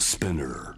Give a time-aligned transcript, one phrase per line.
[0.00, 0.74] Spinner.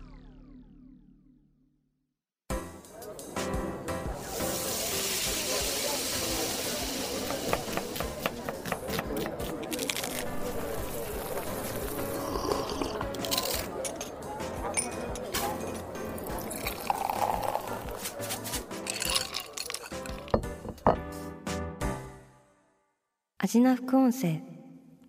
[23.39, 24.41] アジナ副音声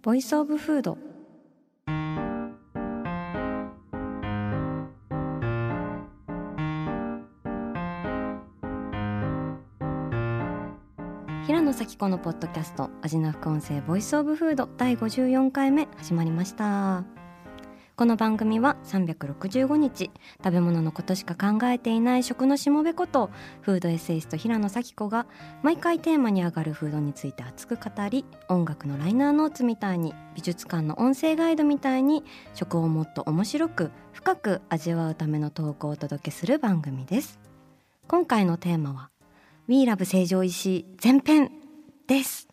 [0.04, 0.97] Voice of Food
[11.73, 17.04] 紗季子のポッドキャスト味な副音声 Voice of Food 第54回目始まりました。
[17.96, 20.12] この番組は365日
[20.44, 25.26] 食べ物のことしか考えていない食のしもべことフードエッセイスト平野紗季子が
[25.63, 37.40] 毎回テーマに上がるフードについて熱く語り音楽のライナーノーツみたいに美術館の音声ガイドみたいに食をもっと面白く深く味わうためのトークをお届けする番組です。
[38.08, 39.10] 今回のテーマは
[39.68, 41.62] We Love 成城石井前編。
[42.13, 42.47] です。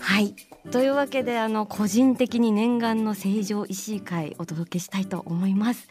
[0.00, 0.34] はい。
[0.72, 5.88] というわけであの個人的に念願の成城石井会お届けしたいと思います。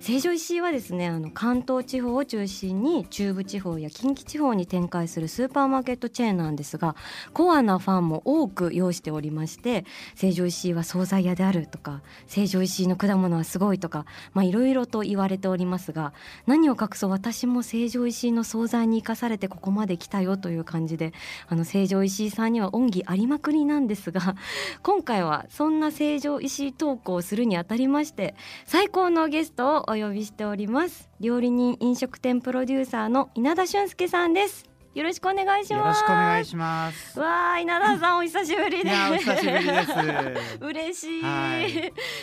[0.00, 6.94] 成城石井はですねあの関東地方を中心に中部地方や近畿地方に展開するスーパーマーケットチェーンなんですが
[7.32, 16.12] コアなファンも多く擁しておりまして成城石井は惣菜屋であるとか成城石井の果物はすごいとかいろいろと言われておりますが
[16.46, 21.12] 何を隠そう私も成城石井の惣菜に生かされてここまで来たよという感じで
[21.48, 24.36] あの成城石井さんには恩義ありまくりなんですが
[24.82, 31.08] 今回はそんな成城石井トークをするにあたりまして最高のゲストをお呼びしております。
[31.18, 34.67] 料理人飲食店プロデューサーの稲田俊介さんです。
[34.94, 35.80] よろしくお願いします。
[35.80, 37.20] よろしくお願いします。
[37.20, 40.58] わあ稲田さんお久しぶりいでやお久しぶりです。
[40.60, 41.72] 嬉しい、はい。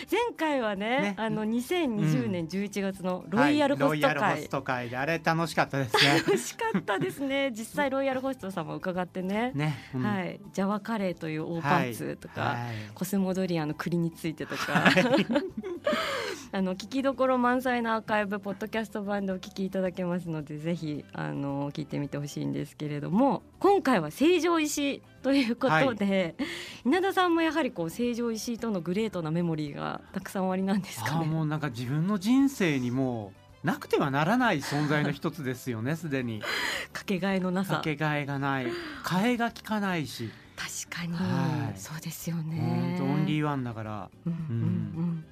[0.10, 1.16] 前回はねね。
[1.18, 6.18] あの2020年11月のロイヤルホスト会、スト会であれ楽しかったですね。
[6.18, 7.52] 楽しかったですね。
[7.56, 9.52] 実際ロイヤルホストさんも伺ってね。
[9.54, 10.04] ね、うん。
[10.04, 12.58] はい、ジャワカレーという大パーツとか、はい。
[12.94, 14.86] コスモドリアの栗についてとか、
[16.52, 26.36] あの聞きどころ満載なアーカイブポッドキャスト版でお聞きいただけますのでぜひあの聞いてみてほしいんですけれども今回は成城石井ということで、
[26.86, 31.26] 稲田さんもやはりこう成城石井とのグレートなメモリーがたくさんおありなんですかね。
[31.26, 33.34] もうなんか自分の人生にも
[33.64, 35.96] うなくてはならない存在の一つですよね。
[35.98, 36.44] すでに
[36.94, 38.68] かけがえのなさかけがえがない、
[39.04, 42.96] 替えが利かないし、確かに、はいそうですよ本ね。
[42.98, 44.10] 当オンリーワンだから。
[44.26, 45.26] うんうんうん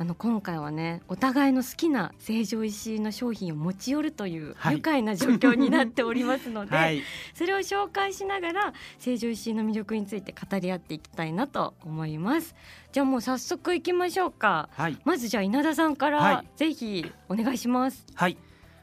[0.00, 4.76] あの今回はねお互いの好きな成城石井の商品を持ち寄るというはい。
[4.76, 7.02] 愉快な状況になっておりますので、はい、
[7.34, 12.54] それを紹介しながら成城石井の魅力について語り合っていきたいなと思います。
[12.92, 14.70] じゃあもう早速いきましょうか。
[14.72, 16.48] はい、まずじゃあ稲田さんかはらい。
[16.56, 18.38] ぜひお願いします、はい。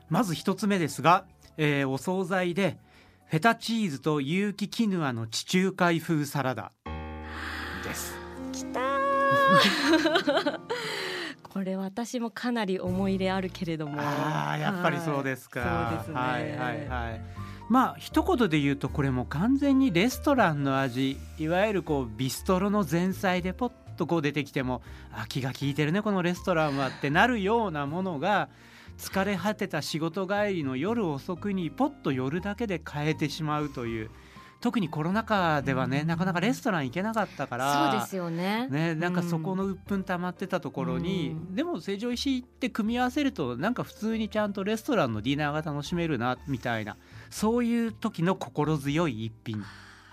[0.10, 1.26] まず一つ目ですが、
[1.58, 2.78] えーお惣菜で
[3.26, 6.74] フェタチーズと有機キヌアの地中海風サラダ
[7.84, 8.16] です。
[8.52, 10.60] きたー
[11.58, 15.62] これ私もかなり思い入れあるけれどもああ、やっぱりそうですか。
[15.62, 17.22] はいそうですねはいはいはい。
[17.68, 28.50] まあ一言で言うとこれも完全にレストランの味いわゆるこうビストロの前菜でポッとこう出てきてもあ気が利いてるねこのレストランはってなるようなものが
[29.00, 34.12] 疲れ果てた仕事帰りの夜遅くにポッと寄るだけで変えてしまうという
[34.60, 38.68] 特にコロナ禍ではね、なかなかレストラン行けなかったからそうですよね。
[38.70, 41.56] ね、なんかそこの鬱憤溜まってたところに、うん。
[41.56, 46.98] でも成城石井って組み合わせるとなんか普通にちゃんとレストランのディナーが楽しめるなみたいな
[47.30, 49.64] そういう時の心強い一品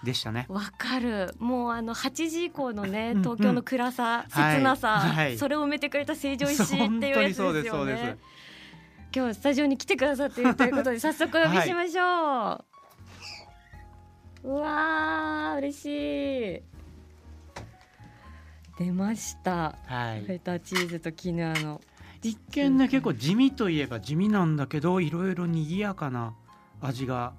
[0.04, 0.44] でしたね。
[0.48, 1.34] わかる。
[1.38, 4.56] もうあの8時以降のねうん東京の暗さ、はい。
[4.56, 5.38] 切なさ、はい。
[5.38, 8.18] それを埋めてくれた成城石井っていうやつですよね。
[9.14, 12.64] 今日スタジオに来てくださっているということで 早速お呼びしましょう、
[14.44, 15.86] うわー嬉し
[16.56, 16.62] い。
[18.78, 19.76] 出ました。
[19.86, 20.20] はい。
[20.20, 21.80] フェタチーズとキヌアの。
[22.22, 26.34] 一見ね結構地味といえば地味なんだけどいろいろ賑やかな
[26.80, 27.34] 味が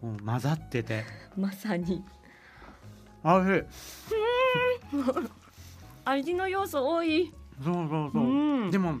[0.00, 1.04] 混ざってて。
[1.36, 2.04] まさに。
[3.22, 3.46] あおい。
[3.46, 3.64] しい
[6.04, 7.32] 味の要素多い。
[7.62, 8.70] そうそうそう、うん。
[8.70, 9.00] でも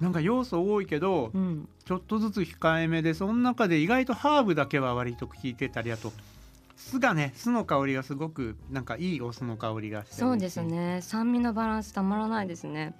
[0.00, 6.12] なんか要素多いけど、うんちょっとずつ控えめでその中で意外とハーブだけは割と効いてたりあと
[6.76, 11.00] 酢がね酢の香りがすごくなんかいいお酢の香りがしてそうですね。
[11.02, 12.94] 酸味のバランスたまらないですね。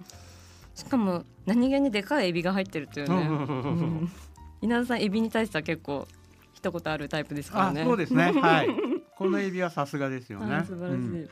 [0.75, 4.09] しかも何気にでかいエビが入ってるっていうね、
[4.61, 6.07] 稲田さんエビに対しては結構
[6.53, 8.31] 一言あるタイプですからあねそうですね。
[8.31, 8.69] はい。
[9.15, 10.55] このエビはさすがですよね。
[10.55, 11.29] あ素晴らしい、うん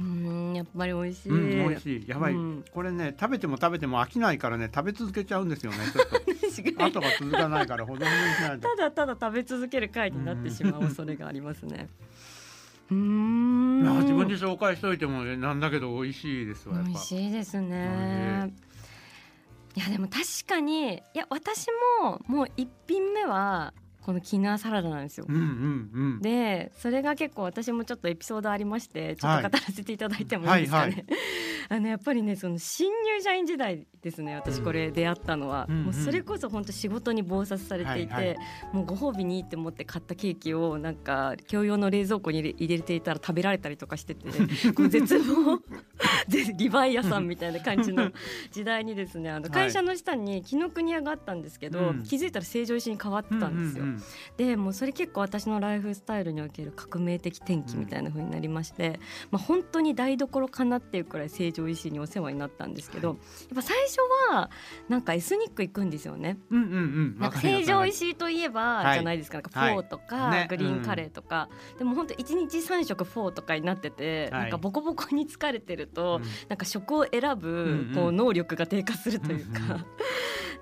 [0.00, 2.08] うん、いやっぱり美味しい、うん、美味しい。
[2.08, 6.20] やばい、うんこれね食べても食べても飽きないからね食べ続けちゃうんですよねちょっと。
[6.84, 8.68] 後が続かないからほどほどにしないと。
[8.68, 11.88] ただただ食べ続ける回になってしまう恐れがありますね。
[12.90, 14.00] うーん。
[14.02, 18.52] 自分で紹介しといてもなんだけど美味しいですわ美味しいですね。
[19.76, 21.68] いやでも確かにいや私
[22.02, 23.72] ももう一品目は
[24.04, 25.26] このキヌアサラダなんですよ。
[25.28, 26.20] うんうんうん。
[26.22, 31.04] でそれが結構私もちょっとエピソードありましてちょっと語らせていただいてもいいですかね、はいはい。
[31.68, 35.84] あのやっぱりねその新入社員時代ですね私これ出会ったのは、うんうん。
[35.84, 38.36] もうそれこそ本当仕事に忙殺されていて、はいはい。
[38.72, 44.26] もうご褒美にって思って買ったケーキをなんか共用の冷蔵庫に入れ入れていたら食べられたりとかしてて
[44.72, 45.58] こう絶望
[46.28, 48.10] でリヴァイアさんみたいな感じの
[48.50, 49.50] 時代にですねあのはい。
[49.50, 52.02] 会社の下に紀ノ国屋があったんですけど、うん。
[52.02, 53.84] 気づいたら成城石に変わってたんですよ。
[53.84, 53.89] うんうん
[54.36, 59.00] でもうそれ結構私のライフスタイルにおける革命的転機みたいな風になりまして、
[59.30, 63.18] まあ、本当に台所かなっていうくらい成城石井にお世話になったんですけど、はい。
[63.18, 63.22] や
[63.52, 64.00] っぱ最初
[64.30, 64.50] は
[64.88, 66.38] なんかエスニック行くんですよね。
[66.50, 67.18] うんうんうん。
[67.18, 71.48] なんかわかります成城石井といえばはいじゃないですか、なんかはいフォーとか、ねグリーンカレーとか、
[71.78, 74.40] でも本当一日三食フォーとかになってて、はい。
[74.42, 76.30] なんかボコボコに疲れてると、うん。
[76.48, 77.94] なんか食を選ぶうんうん。
[77.94, 79.84] こう能力が低下するというか、うんうん。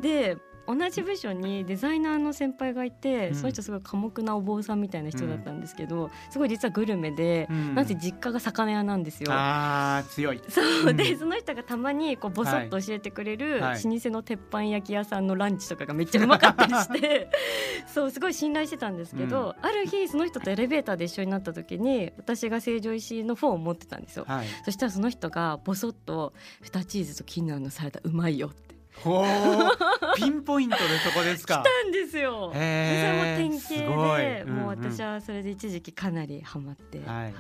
[0.01, 0.37] で
[0.69, 3.35] 同じ部署にデザイナーの先輩がいて、うん。
[3.35, 7.75] その人すごい寡黙なお坊さんみたいな人だったんですけど、すごい実はグルメで、うん。
[7.75, 9.31] なぜ実家が魚屋なんですよ。
[9.33, 10.43] あー強い。
[10.49, 10.61] そ
[10.91, 10.95] う。
[10.95, 11.19] で、うん。
[11.19, 13.83] その人がたまにこうボソッと教えてくれるはい。
[13.83, 17.31] 老舗の鉄板焼き屋さんのランチとかがめっちゃうまかったりして
[17.87, 24.25] そうすごい信頼してたんですけど、ある日その人とエレベーターで一緒になった時に私が成城石井のフォーを持ってたんですよ。
[24.29, 24.47] はい。
[24.65, 32.51] そしたらその人がボソッと「フェタチーズとキヌアのサラダうまいよ」ってほーピンポイントでそこですか 来たんですよ。
[32.53, 37.33] でそれも典型で、ううんうん私はそれで一時期かなりハマって、はいはい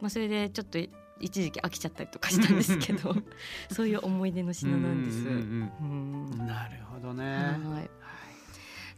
[0.00, 0.78] まあそれでちょっと
[1.20, 3.14] 一時期飽きちゃったりとかしたんですけど、
[3.70, 5.18] そういう思い出の品なんです。
[5.18, 5.32] うんうん
[5.80, 7.90] うんうんなるほどねはい。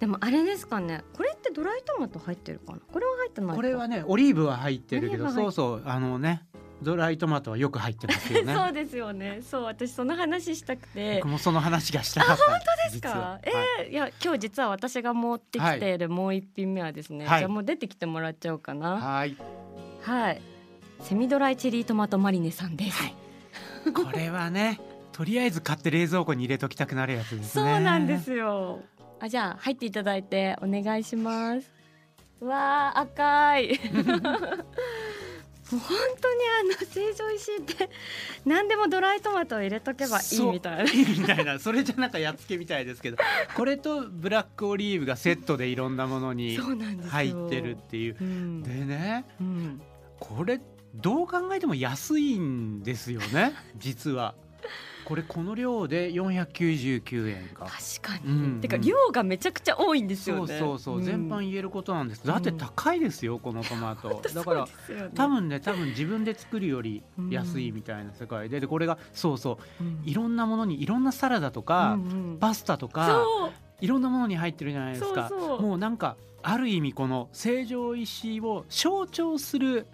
[0.00, 1.04] でもあれですかね。
[1.12, 2.80] これってドライトマト入ってるかな？
[2.80, 3.56] これは入ってないか。
[3.56, 6.46] これはねオリーブは入ってるけどそうそうあのね
[6.82, 9.40] ドライトマトはよく入ってますよね そうですよね。
[9.42, 11.28] そう私その話したくて僕。
[11.28, 12.60] もその話がしたかったんで
[12.90, 13.38] すですか？
[13.42, 18.96] えーいや今日実は私が持ってきているもう一品目はですね、はいじゃあもう出てきてもらっちゃおうかな。
[18.96, 19.36] はい
[20.02, 20.42] はい。
[21.00, 23.02] セミドライチェリートマトマリネさんです。
[23.02, 23.14] はい
[23.92, 24.80] これはね
[25.12, 28.80] とりあえず買って冷蔵庫に入れときたくなるやつですそうねなんですよ。
[29.20, 31.70] あじゃあ入っていただいてお願いします。
[32.40, 33.78] うわあ赤い。
[35.72, 37.90] もう本当にあの成城石井って
[38.44, 40.92] 何でもドライトマトを入れとけばいいみたいな。
[40.92, 43.16] みたいなそれじゃなんかやっつけみたいですけど
[43.56, 46.58] これとブラックオリーブがセットでいろんなものに。
[47.08, 48.62] 入ってるっていううん。
[48.62, 49.82] でねうん。
[50.20, 50.60] これ
[50.94, 54.34] どう考えても安いんですよね実は
[55.04, 57.66] これこの量で499円か。
[57.66, 58.32] 確かに。
[58.32, 60.58] うんてか量がめちゃくちゃ多いんですよね。
[60.58, 61.04] そうそうそう、ん。
[61.04, 62.26] 全般言えることなんです。
[62.26, 64.22] だって高いですよこのトマト。
[64.34, 64.68] だから
[65.14, 68.60] 多分ね多分自分で作るより安いみたいな世界で。
[68.60, 69.84] でこれがそうそう。
[69.84, 70.02] うん。
[70.04, 73.24] いろんなものにいろんなサラダとか、うんうんパスタとか
[73.80, 75.28] いろんなものに入ってるじゃないですか。
[75.28, 75.62] そうそう。
[75.62, 79.86] もうなんかある意味この成城石井を象徴する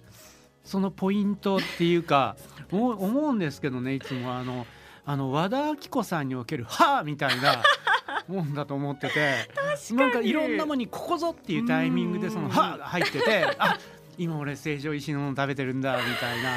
[0.64, 2.36] そのポイントっていうか
[2.70, 2.96] 思
[3.28, 4.34] うんですけどねいつも。
[4.34, 4.66] あの
[5.10, 7.64] あの和田アキ子さんにおける「はあ」みたいな
[8.29, 9.48] もんだと思ってて
[9.88, 13.76] 確なんかいろんなものにここぞっていうタイミングでその「うんはあ」が入っててあ
[14.19, 16.50] 今俺成城石井のもの食べてるんだみたいな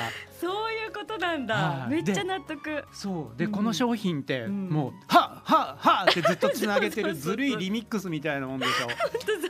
[0.44, 1.56] そういうことなんだ。
[1.56, 2.84] はいめっちゃ納得。
[2.92, 8.88] そうで、うんこの商品ってうんもう「はあはあはあ」ってずっとつなげてる ずるいリミックスみたいなもんでしょ。
[8.88, 8.96] 本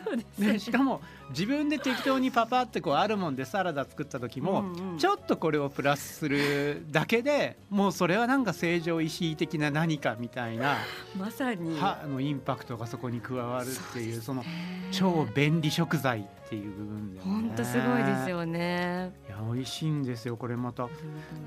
[0.01, 0.39] 当そうです。
[0.39, 10.77] ね、しかも自分で適当にパパってこうあるもんでサラダ作った時も、うんうんちょっとこれをプラスするだけでもうそれはなんか成城石井的な何かみたいな
[11.17, 11.79] まさに。
[11.79, 19.11] はあのインパクトがそこに加わるっていうそのね超便利食材っていう部分でもね本当すごいですよね。
[19.27, 20.82] いや美味しいんですよこれまた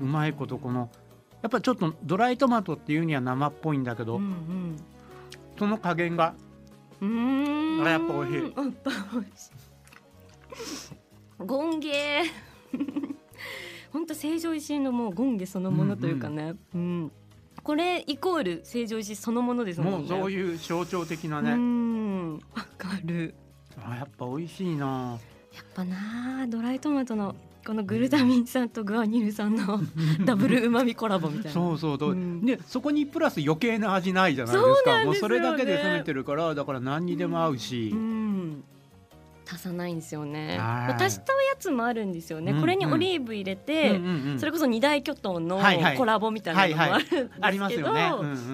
[0.01, 0.89] うまいことこの
[1.41, 4.75] やっぱちょっとドライトマトっていうには生っぽいんだけど、うん
[5.57, 6.35] その加減が
[7.01, 7.83] うん。
[7.83, 8.51] あやっぱ美味しいやっ
[8.83, 11.45] ぱ美味しい。
[11.45, 13.15] ゴンゲー。
[13.91, 16.55] 本当成城石井のもうゴンゲそのものというかね。
[16.73, 17.11] うん。
[17.63, 19.97] これイコール成城石井そのものですもんね。
[19.99, 22.33] もうそういう象徴的なね、うん。
[22.33, 22.39] わ
[22.77, 23.35] かる。
[23.83, 25.19] あやっぱ美味しいな
[25.53, 27.35] やっぱなあドライトマトの
[27.67, 29.81] このグルタミン酸とグアニル酸の
[30.23, 31.51] ダブルうまみコラボみたいな。
[31.51, 31.99] そうそう。
[31.99, 32.45] そう、うん。
[32.45, 38.63] でそこにプラス余計な味ないじゃないですそうかもうそれだけで攻めてるからだから何にでも合うし、うん。
[39.45, 40.57] 足さないんですよね。
[40.57, 41.03] はい。
[41.03, 44.39] 足したやつもあるんですよね、うんうんこれにオリーブ入れて、うんうんうん。
[44.39, 45.59] それこそ二大巨頭の
[45.97, 46.83] コラボみたいなのも
[47.41, 47.93] あるんですけど、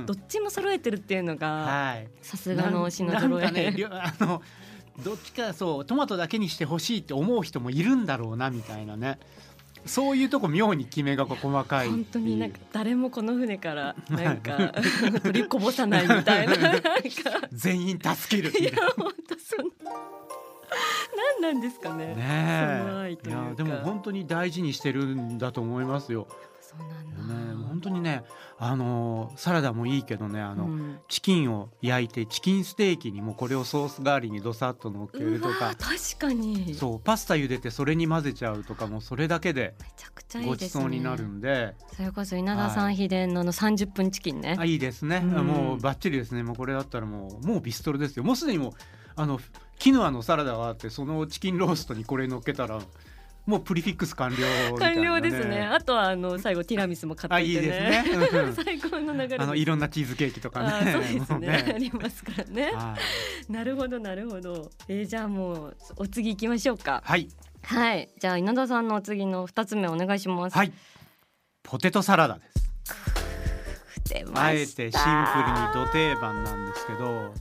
[0.07, 2.07] どっちも揃えてるっていうのがはい。
[2.23, 4.41] さすがの品揃なんかねえ、りょあの
[5.03, 9.19] どっちかそうトマトだけにしてほしいって思う人もいるんだろうなみたいなね。
[9.85, 11.89] そういうとこ妙に決めが細かい。
[11.89, 14.73] 本当になんか誰もこの船から なんか
[15.23, 16.53] 取りこぼさないみたいな
[17.51, 19.91] 全員助けるいいや本当そんな。
[21.39, 22.15] 何なんですかね。
[22.15, 26.27] ねいやでも本当に大事にしてるんだと思いますよ。
[26.77, 28.23] ね本当にね
[28.57, 30.99] あのサラダもいいけどねあの、うん。
[31.09, 35.75] チキンを焼いてチキンステーキにもこれをソース代わりにどさっと乗っけるとか。
[35.77, 36.73] 確かに。
[36.75, 41.75] そうパスタ茹でてそれに混ぜちゃうとかもそれだけでゃくちゃいいごちそうになるんで。
[41.95, 45.47] それこそ稲田さん秘伝のあの30分チキンね、あいいですね、うん。
[45.47, 46.43] もうバッチリですね。
[46.43, 48.23] もうこれだったらもうもうビストロですよ。
[48.23, 48.71] もうすでにもう
[49.15, 49.39] あの
[49.77, 52.79] キヌアのサラダがあってそのチキンローストにこれ乗っけたら
[53.45, 54.43] もうプリフィックス完了み
[54.79, 55.61] たいな、完了ですね。
[55.61, 57.49] あとはあの最後ティラミスも買ってあてね。
[57.49, 61.73] いいですね、 最高の流れあのいろんなチーズケーキとかあねそうですもうね。
[61.75, 62.71] ありますからね。
[62.71, 62.95] は
[63.49, 63.51] い。
[63.51, 64.71] なるほどなるほど。
[64.87, 67.01] えーじゃあもうお次行きましょうか。
[67.05, 67.27] はい。
[67.63, 68.09] はい。
[68.17, 70.57] じゃあ稲田さんのお次の二つ目お願いします。
[70.57, 70.71] はい。
[71.63, 72.63] ポテトサラダです。
[74.35, 74.93] あえてシンプルに
[75.73, 77.05] ど定番なんですけど。
[77.05, 77.33] はい。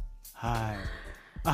[0.42, 1.01] あ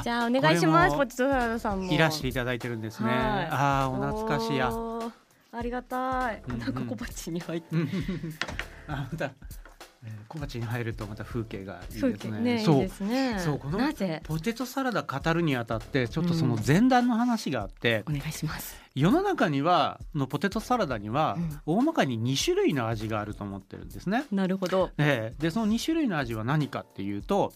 [0.02, 1.92] じゃあお願いしますポテトサラダさんも。
[1.92, 3.18] いらしていただいてるんですね、はい。
[3.50, 4.70] ああお懐かしや。
[4.70, 5.12] おー
[5.52, 6.58] ありがたい、うんうん。
[6.60, 7.76] なんか小鉢に入って。
[7.76, 7.88] うん
[8.86, 9.32] あまた、えー
[10.28, 12.38] 小鉢に入るとまた風景がいい風ですね。
[12.38, 13.38] 景ねいそいうですね。
[13.40, 14.20] そうこのなぜ？
[14.24, 18.76] ポテトサラダ語るにあたってちょっとその前段の話があって、お願いします。
[18.94, 21.60] 世の中にはのポテトサラダにはうん。
[21.66, 24.24] 大まかに2種類の味があると思ってるんですね。
[24.30, 24.90] なるほど。
[24.98, 27.52] ええでその2種類の味は何かっていうと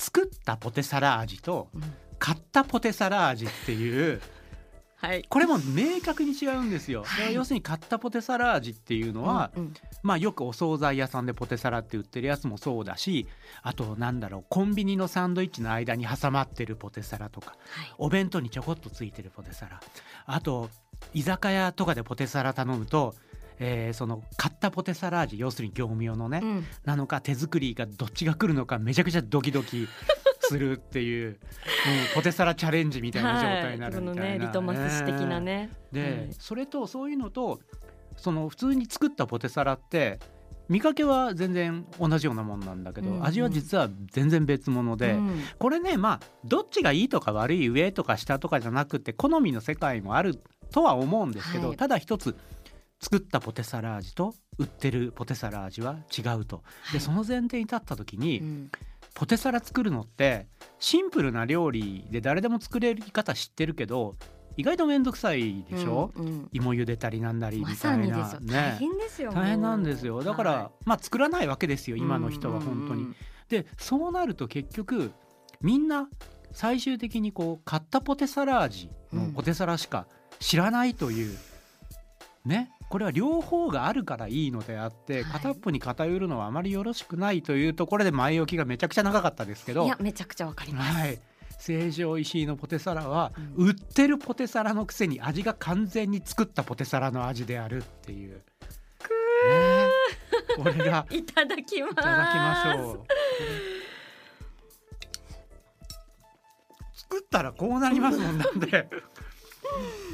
[0.00, 1.82] 作ったポテサラ味とうん。
[2.18, 4.20] 買ったポテサラ味っていう
[4.96, 5.24] はい。
[5.30, 7.04] これも明確に違うんですよ。
[7.04, 7.34] はい。
[7.34, 9.74] 要するに買ったポテサラ味っていうのは、うんうん。
[10.02, 13.26] まあよくお惣菜屋さんでポテサラって売ってるやつもそうだし
[13.62, 17.94] あとなんだろうコンビニのサンドイッチの間に挟まってるポテサラとかはい。
[17.98, 19.80] お弁当にちょこっとついてるポテサラ
[20.26, 20.70] あと
[21.14, 23.14] 居酒屋とかでポテサラ頼むと、
[23.60, 26.64] えーその買ったポテサラ味要するに業務用のね、うん。
[26.84, 29.86] なのか手作りがどっちが来るのかめちゃくちゃドキドキ
[30.40, 31.36] するっていう、 うん、
[32.14, 35.70] ポテサラチャレンジみたいな状態になるみたいな、ねリトマス紙的なね。
[35.92, 37.60] で、はいそれとそういうのと
[38.16, 40.18] その普通に作ったポテサラって
[40.68, 43.26] 見かけは全然同じようなもんなんだけど、うんうん。
[43.26, 45.42] 味は実は全然別物で、うん。
[45.58, 50.40] これねまあどっちがいいとか悪い上とか下とかじゃなくて好みの世界もある
[50.70, 51.76] とは思うんですけど、はい。
[51.76, 52.36] ただ一つ
[53.00, 56.62] 作ったポテサラ味と売ってるポテサラ味は違うと。
[56.82, 56.92] はい。
[56.94, 58.70] でその前提に立った時に、うん。
[59.14, 60.46] ポテサラ作るのって
[60.78, 64.14] シンプルな料理で誰でも作れる方知ってるけど
[64.56, 66.48] 意外と面倒くさいでしょ、うんうん。
[66.52, 68.54] 芋茹でたりなんだりみまたいなさにですよ。
[68.54, 68.76] 大ね。
[68.78, 70.22] 変ですよ大変なんですよ。
[70.22, 73.02] だから、はまあ作らないわけですよい今の人は本当に。
[73.02, 73.16] うんうん。
[73.48, 75.10] でそうなると結局
[75.60, 76.08] みんな
[76.52, 80.06] 最終的にこう買ったポテサラ味のポテサラしか
[80.38, 81.36] 知らないという、
[82.44, 85.32] ねこれは両方があるからいいのであって、はい。
[85.32, 91.20] 片っぽに偏るのはあまりよろしくないというところで前置きがめちゃくちゃ長かったですけどいやめちゃくちゃわかります、はい、
[91.60, 93.68] 成城石井のポテサラは、うん。
[93.68, 98.32] 売ってるポテサラのくせに味が完全に作ったポテサラの味であるっていう。
[98.32, 98.42] ね。
[100.56, 101.92] これが いただきます。
[101.92, 103.06] いただきましょう。
[106.92, 108.88] 作ったらこうなりますもんなんで。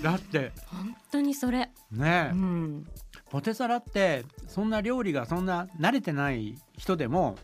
[0.03, 0.53] だって。
[0.67, 2.87] 本当にそれ、ね、うん、
[3.31, 7.37] ポテサラってそんな料理がそんな慣れてない人でも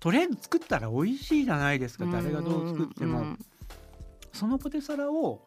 [0.00, 2.06] とりあえず作ったら美味しいじゃないですか。
[2.06, 3.20] 誰がどう作っても。
[3.20, 3.38] うん。
[4.32, 5.46] そのポテサラを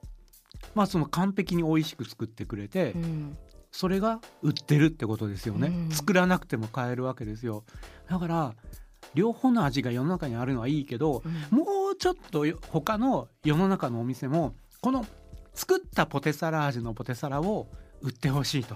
[0.76, 3.38] まあその完璧に美味しく作ってくれて、うん。
[3.72, 5.90] それが売ってるってことですよね、うん。
[5.90, 7.64] 作らなくても買えるわけですよ。
[8.08, 8.54] だから
[9.16, 11.58] 両方の味が世の中にあるのはいいけどうん。
[11.58, 15.06] もうちょっとよ他の世の中のお店もこの
[15.54, 17.68] 作ったポテサラ味のポテサラを
[18.02, 18.76] 売ってほしいと。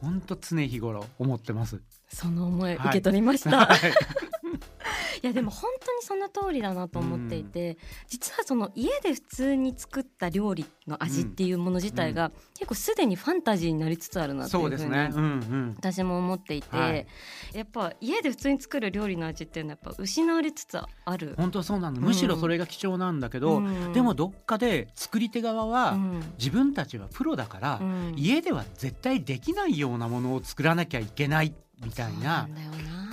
[0.00, 1.80] 本当常日頃思ってます。
[2.08, 2.88] その思いはい。
[2.88, 3.78] 受け取りました、はい。
[5.22, 7.78] いやでも本当にその通りだなと思っていて、
[8.08, 15.74] 実はその家で普通に作った料理の味っていうもの自体が、結構すでにファンタジーになりつつあるなってそいううふうに。
[15.76, 17.06] 私も思っていて、はい。
[17.54, 21.34] やっぱ家で普通に作る料理の味っていうのはやっぱ失われつつある。
[21.36, 22.00] 本当そうなの。
[22.00, 23.92] むしろそれが貴重なんだけど、うん。
[23.92, 26.22] でもどっかで作り手側は、うん。
[26.38, 28.14] 自分たちはプロだから、うん。
[28.16, 31.54] 家では絶対できないようなものを作らなきゃいけない
[31.84, 32.48] みたいな。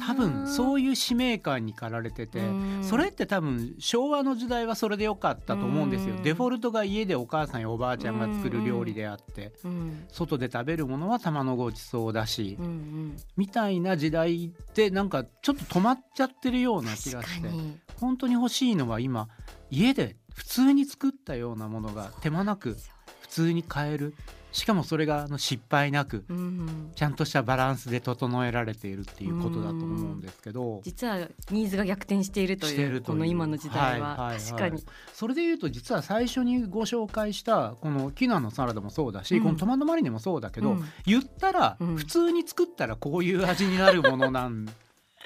[0.10, 2.42] 多分そういう使命感に駆られてて
[2.82, 6.16] それって多分昭和の時代はそれでよかったと思うんですよ。
[6.24, 9.54] デフォルトが家でお母さんやおばあちゃんが作る料理であって
[10.08, 12.58] 外で食べるものは玉のごちそうだし
[13.38, 17.50] みたいな時代ってなんかちょっと止まっちゃってるような気がして
[18.00, 19.28] 本当に欲しいのは今
[19.70, 22.78] 家で普通に作ったようなものが手間なく
[23.22, 24.16] 普通に買える
[24.51, 26.25] しかもそれがあの失敗なく、
[26.96, 31.18] ちゃんとしたバランスで整えられているっていうことだと思うんですけど、実は
[31.51, 34.84] ニーズが逆転しているというこの今の時代は,、はい確かに。
[35.13, 44.65] それでいうと実は最初にご紹介したこのキナのサラダもそうだし、うん、このトマトマリネもそうだけど、うん、言ったら、普通に作ったらこういう味になるものなん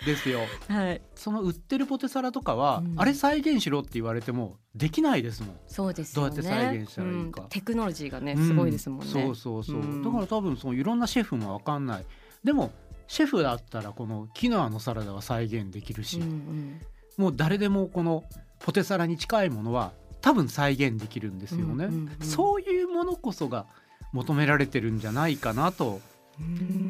[0.05, 5.55] ですよ、 はい、その売ってるポテサラとかは、うん、あれ再現しろって言われてもできないですもん。
[5.67, 12.05] そうです、ね、どうやって再現したらいいか、うん、テクノロジーがねすごいですもんね、そうそうそう、だから多分そのいろんなシェフも分かんない。
[12.43, 12.71] でも
[13.07, 16.81] シェフだったらこのキノアのサラダは再現できるし、うんうん、
[17.17, 18.23] もう誰でもこの
[18.59, 23.65] ポテサラに近いものは多分再現できるんですよね、うんうんうん、そういうものこそが
[24.13, 25.99] 求められてるんじゃないかなと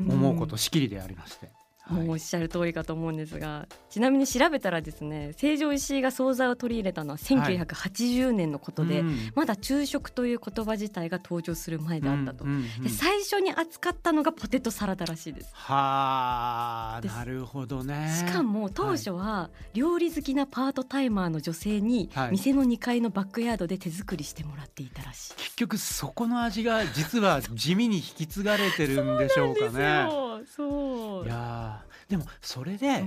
[0.07, 1.51] 思うことしきりでありまして。
[1.89, 9.03] もうおっしゃる通りかと思うんですが、ちなみに調べたらですね成城石井が惣菜を取り入れたのは1980年のことで、はい、
[9.35, 15.49] まだ昼食という言葉自体が登場する前であったと、うんうんうん、で最初に扱ったのがポテトサラダらしいです。
[15.53, 18.13] はあなるほどね。
[18.17, 25.33] しかも当初は料理好きなパートタイマーの女性に店の2階のバックヤードで手作りしてもらっていたらしい。
[25.35, 30.07] 結局そこの味が実は地味に引き継がれてるんでしょうかね。
[30.55, 31.72] そういや
[32.09, 33.03] でもそれで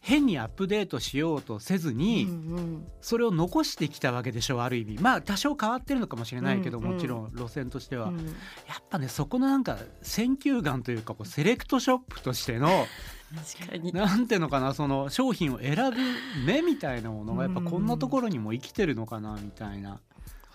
[0.00, 2.28] 変にアップデートしようとせずに
[3.00, 4.98] それを残してきたわけでしょうある意味。
[4.98, 8.12] まあ多少変わってるのかもしれないけどもちろん路線としては。
[8.68, 12.86] やっぱねそこのなんか選球眼というかこうセレクトショップとしての
[13.92, 15.96] なんていうのかなその商品を選ぶ
[16.44, 20.00] 目みたいなものがやっぱこんなところにも生きてるのかなみたいな。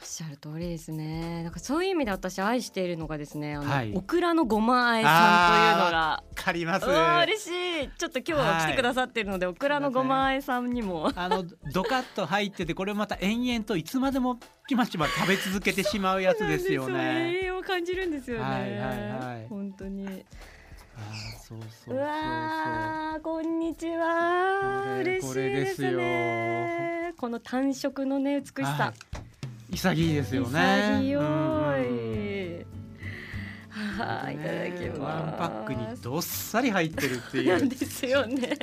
[0.05, 1.41] おっしゃる通りですね。
[1.41, 6.23] なんかそういう意味で私愛しているのがですね、あの、はい、オクラのごまあえさんというのが。
[6.35, 6.85] かります。
[6.85, 7.47] 嬉し
[7.85, 7.89] い。
[7.97, 11.11] ちょっと今日は来てくださっているので、はい、オクラのごまあえさんにも。
[11.15, 14.37] あのドカッと入ってて、これまた延々といつまでも
[14.67, 17.39] きまちま食べ続けてしまうやつですよね。
[17.41, 18.43] 栄養を感じるんですよね。
[18.43, 19.47] はいはいはい。
[19.49, 20.23] 本当に。
[20.97, 21.01] あ
[21.39, 24.99] そうそううわこんにちは。
[24.99, 27.15] 嬉しいですね。
[27.17, 28.63] この単色のね美しさ。
[28.63, 29.14] はい
[29.75, 30.99] 潔いですよね。
[31.01, 32.65] 潔い。
[33.75, 35.01] はい、いただきます。
[35.01, 37.67] ワンパックにどっさり入ってるっていう。
[37.67, 38.57] ですよね。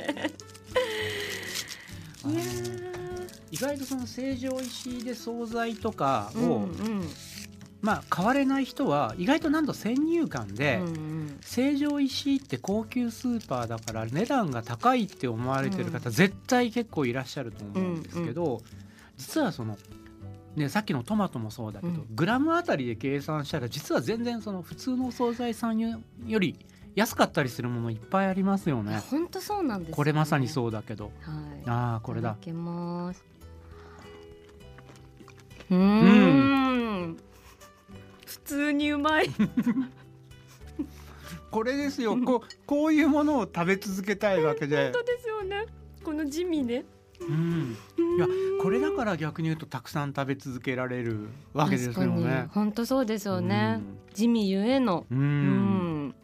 [3.51, 7.07] 意外とその成城石井で惣菜とかを、うんうん、
[7.81, 10.81] まあ買われない人は意外と何度先入観で、
[11.41, 18.63] 成城石井って高級スーパーだから値段が高いって思われてる方、うん、絶対結構いらっしゃると思うんですけど、
[19.17, 19.77] 実はその
[20.55, 26.59] ね、さっきのトマトもそうだけど、うん、グラムあたりで計算したら実は全然その普通のお惣菜さんより
[26.95, 29.01] 安かったりするものいっぱいありますよね。
[29.09, 31.05] 本当そうなんです、ね、これまさにそうだけど。
[31.05, 32.37] はい、ああこれだ。
[32.45, 33.23] います
[35.71, 37.17] うん。
[38.25, 39.29] 普通にうまい。
[41.49, 42.17] これですよ。
[42.17, 44.91] こうこういうものを食べ続けたいわけで。
[44.93, 45.65] 本当ですよね。
[46.03, 46.85] この地味ね。
[47.27, 47.77] うん、
[48.17, 48.27] いや
[48.61, 52.47] これだから逆に言うとたくさん食べ続けられるわけですよね。
[52.51, 53.81] 本当そうですよね。
[54.13, 55.05] 地味ゆえの。
[55.11, 56.15] うん、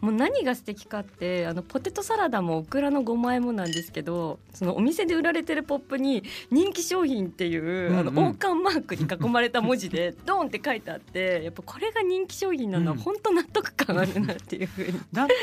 [0.00, 15.34] もう何が素敵かってあのポテトサラダもオクラの5枚もなんですけどそのお店で売られてるポップに人気商品っていう、うんうん、あの王冠マークに囲まれた文字でドンって書いてあってやっぱこれが人気商品なのは本当納得感あるなっていうふうに、 だって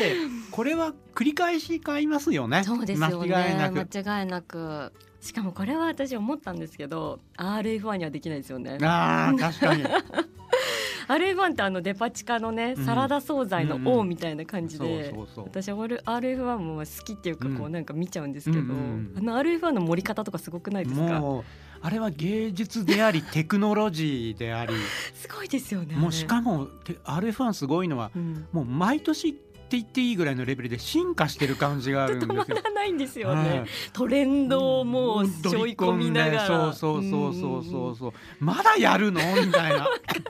[0.51, 2.63] これは繰り返し買いますよね。
[2.63, 3.33] そうですよね。
[3.33, 4.91] 間違いなく。
[5.21, 8.77] しかもこれは私思ったんですけど RF1 にはできないですよね。
[8.81, 9.83] あ確かに
[11.07, 21.21] RF1 ってあのデパ地下のね、サラダ惣菜の王みたいな感じで、私は RF1 も好きっていうかこうなんか見ちゃうんですけど、あの RF1 の盛り方とかすごくないですか？
[21.79, 24.73] あれは芸術でありテクノロジーであり。
[25.13, 25.95] すごいですよね。
[25.95, 26.67] もうしかも
[27.05, 32.35] RF1 すごいのは、うん、もう毎年って言っていいぐらいのレベルで進化してる感じがあるんですよ。
[32.43, 33.59] 止まらないんですよね。
[33.59, 39.19] はい、トレンドをもう背負い込みながら、そうそうそうそうそうそう、まだやるの？
[39.45, 39.87] みたいな。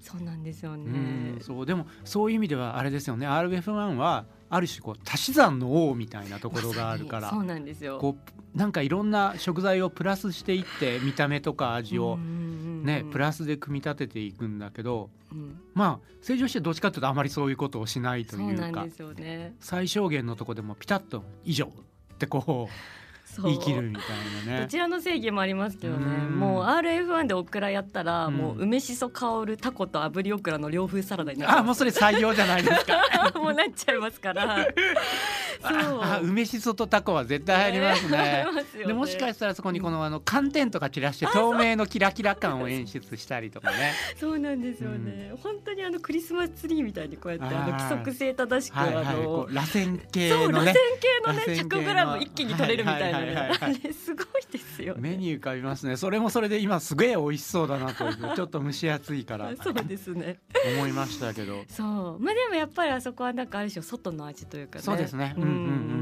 [0.00, 0.22] そう。
[0.22, 1.36] なんですよね。
[1.40, 1.66] うそう。
[1.66, 3.26] でもそういう意味ではあれですよね。
[3.26, 7.98] RF1 はある種こう足し算の王みたいなところがあるから、そうなんですよ。
[7.98, 15.60] こうなんかいろんな食材をプラスしていって見た目とか味をね、プラスで組み立てていくんだけどうん。
[15.74, 19.54] まあ正常してどっちかっていうとあまりそういうことをしないというかね。
[19.60, 23.01] 最小限のとこでもピタッと以上ってこう
[23.34, 23.46] そう。
[23.46, 24.60] 言い切るみたいなね。
[24.62, 26.04] どちらの正義もありますけどね。
[26.04, 26.38] うん。
[26.38, 28.36] もう RF1 でオクラやったら、うん。
[28.36, 33.32] もう梅しそ香るタコと炙りオクラの洋風サラダになるあもうそれ採用じゃないですか。
[33.38, 34.66] もうなっちゃいますから。
[35.62, 36.00] そう。
[36.02, 38.46] あ梅しそとタコは絶対入りますね。
[38.70, 38.86] すよね。
[38.88, 43.92] でもしかしたらそこにこのあの寒天とか散らして透明のキラキラ感を演出したりとかね。
[44.18, 53.18] そうなんですよね、本当にあのクリスマスツリーみたいにこうやってあの規則性正しく、はいはい、あのこう螺旋形そう螺旋のね系のね螺旋形の 100g 一気に取れるみたいな。
[53.18, 53.58] はいはいはいねはい。
[53.60, 55.10] あれすごいですよね。
[55.10, 55.96] 目に浮かびますね。
[55.96, 59.52] それもそれで今すげえ美味しそうだなという ちょっと蒸し暑いから。
[59.62, 60.38] そうですね。
[60.76, 61.64] 思いましたけど。
[61.68, 62.22] そう。
[62.22, 64.82] まあでもやっぱりあそこはなんかある種外の味というかね。
[64.82, 65.34] そうですね。
[65.36, 65.52] うんうんう
[65.98, 66.01] ん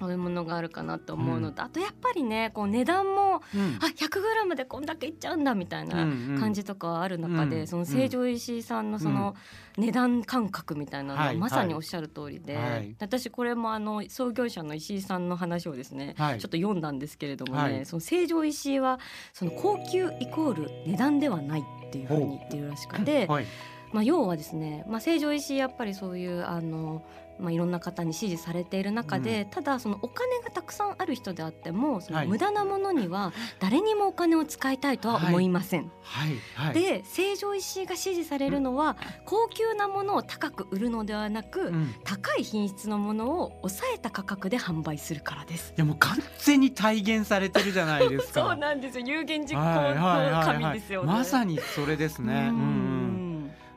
[0.00, 3.78] そういうものがあるかなと思うのと、あとやっぱりねこう値段もうん。
[3.80, 5.96] あ 100g でこんだけいっちゃうんだみたいな
[6.38, 9.34] 感じとかはある中で、うんその成城石井さんのその
[9.76, 11.36] 値段感覚みたいなのははい。
[11.36, 12.94] まさにおっしゃる通りで、はい。
[13.00, 16.38] 私これもあの創業者の石井さんの話をですね、はい。
[16.38, 17.86] ちょっと読んだんですけれどもね、はい。
[17.86, 19.00] その成城石井は
[19.32, 23.46] その高級イコール値段ではないっていうふうに言ってるらしくて、はい。
[23.92, 27.04] まあ、要はですね、まあ、成城石井やっぱりそういうあの、
[27.38, 35.90] まあ、いろんな方に支持されている中で、ただそのお金がたくさんある人であってもそはいの無駄なものには誰にもお金を使いたいとは思いません。
[36.02, 36.74] はいはい。
[36.74, 45.72] で成城石井が支持されるのは高級なものを高く売るのではなく、うん高い品質のものを抑えた価格で販売するからです。
[45.76, 48.40] いやもう完全に体現されてるじゃないですか。
[48.48, 51.12] そうなんですよ有言実行はいはいのはい神はいですよね。
[51.12, 52.32] まさにそれですね。
[52.32, 52.88] うんうん。
[52.88, 52.93] うん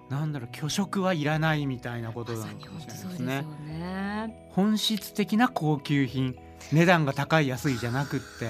[0.09, 3.45] なんだろう虚飾はいらないみたいなことなのかもしれないですね。
[3.67, 4.49] ね。
[4.51, 6.35] 本質的な高級品、
[6.71, 8.47] 値段が高い安いじゃなくって、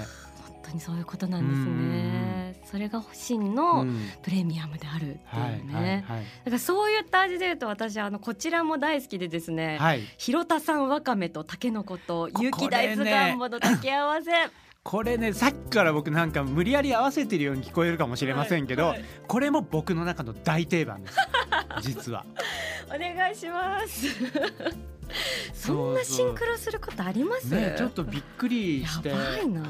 [0.47, 2.61] 本当にそういうことなんですね。
[2.69, 6.05] それが真のうんプレミアムであるっていうね。
[6.07, 9.77] はいだからそういった味でいうと私あのこちらも大好きでですね。
[9.79, 10.01] はい。
[10.17, 14.31] 広田産わかめとたけのことこ雪大豆ガンモの掛け合わせ。
[14.83, 21.17] これねさっきから僕なんか無理やり合わせてるように聞こえるかもしれませんけど、はいはいこれも僕の中の大定番です
[21.81, 22.25] 実は
[22.87, 24.07] お願いします。
[25.53, 27.45] そんなシンクロすることあります？
[27.53, 29.61] ねちょっとびっくりしてやばいな。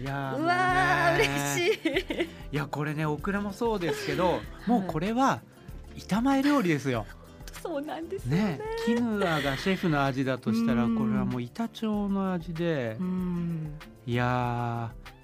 [0.00, 1.80] いやーうわ嬉し
[2.22, 2.28] い。
[2.52, 5.40] いやこれねオクラもそうですけどもうこれは
[5.96, 7.04] 板前料理ですよ
[7.60, 8.42] そうなんですよね。
[8.44, 13.72] ねキヌアがシェフの味だとしたらうんこれはもう板長の味でうん。
[14.06, 15.17] いやー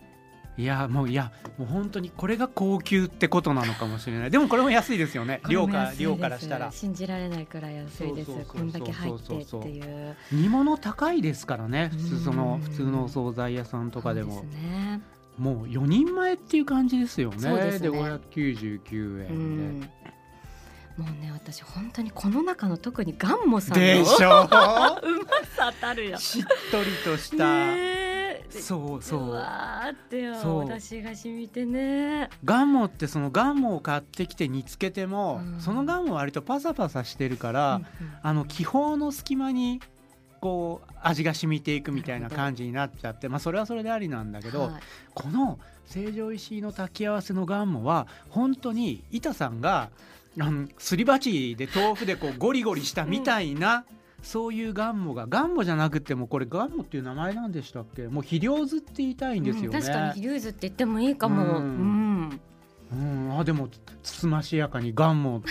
[0.56, 4.30] いやもういやもう本当にこれが高級ってことなのかもしれない。
[4.30, 5.40] でもこれも安いですよね。
[5.48, 6.70] 量か量からしたら。
[6.70, 8.30] 信じられないくらい安いです。
[8.46, 10.16] こんだけ入ってっていう。
[10.30, 11.90] 煮物高いですからね。
[11.92, 12.70] 普通そのうん。
[12.70, 14.42] 普通のお惣菜屋さんとかでも。
[14.42, 15.00] ですね。
[15.38, 17.38] もう4人前っていう感じですよね。
[17.40, 17.88] そうですね。
[17.90, 19.34] 599う円で。
[19.34, 19.90] ん。
[20.96, 24.44] もうね私本当にこの中の特にガンモさんのでしょ？
[24.46, 25.00] うま
[25.56, 27.44] さたるやしっとりとした、
[28.50, 29.20] そうそう。
[29.28, 32.30] うわーってよ私が染みてね。
[32.44, 35.60] ガンモってそのガンモを買ってきて煮つけても、うん。
[35.60, 37.88] そのガンモは割とパサパサしてるから、うんうん。
[38.22, 39.80] あの気泡の隙間に
[40.40, 44.70] こう味が染みていくみたいな感じになっちゃってまあそれはそれでありなんだけど、はい。
[45.14, 49.90] この成城石井の炊き合わせのガンモは本当に板さんが
[50.38, 53.84] あのすり鉢で豆腐でこうゴリゴリしたみたいな、
[54.24, 55.26] そういうガンモが。
[55.28, 58.08] ガンモじゃなくてもこれガンモっていう名前なんでしたっけ？
[58.08, 59.78] もう肥料図って言いたいんですよね。
[59.78, 62.22] うん確かにヒリューズって言ってもいいかも、ううん。
[62.30, 62.40] ん
[62.92, 63.68] うん、あでも
[64.02, 65.48] つつましやかにガンモって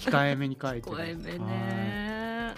[0.00, 0.96] 控えめに書いてる。
[0.96, 1.38] 声目はい。
[1.40, 2.54] ね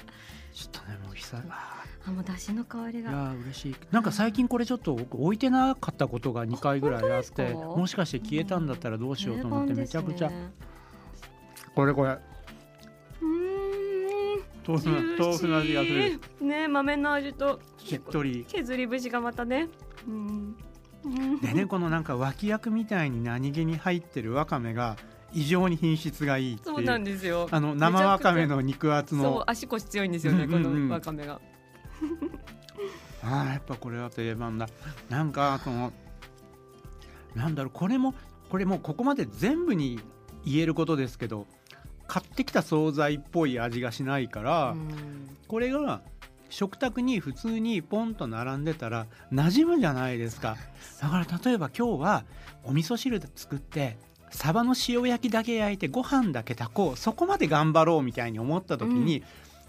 [0.53, 1.47] ちょっとねもう久々。
[1.51, 3.11] ああもう出汁の香りが。
[3.11, 3.77] ーいやー嬉しい。
[3.91, 10.31] なんか最近これちょっと置いてなかったことが2回ぐらいあってもしかして消えたんだったらどうしようと思ってめちゃくちゃ、
[11.75, 12.17] これこれ
[14.67, 16.21] 豆腐の豆腐の味がする。
[16.41, 18.45] ね豆の味としっとり。
[18.49, 19.69] 削り節がまたね。
[20.09, 20.57] うん。
[21.05, 24.97] うんでねこのなんか脇役みたいに何気に入ってるわかめが
[25.33, 27.49] 異常に品質がいいそうなんですよ。
[27.51, 29.49] あの生わかめの肉厚の。
[29.49, 31.41] 足腰強いんですよね、このわかめが。
[33.23, 34.69] あーやっぱこれは定番だ。
[35.09, 35.93] なんかその
[37.35, 38.15] なんだろうこれも
[38.49, 40.01] これもうここまで全部に
[40.45, 41.47] 言えることですけど
[42.07, 44.89] 買ってきた惣菜っぽい味がしないから、うん。
[45.49, 46.03] これが
[46.49, 50.57] 食卓に普通にポンと並んでたら馴染むじゃないですか。
[51.01, 52.25] だから例えば今日は
[52.65, 53.99] お味噌汁で作って
[54.31, 59.23] サバの塩焼きだけ焼いてご飯だけ炊こうそこまで頑張ろうみたいに思った時に、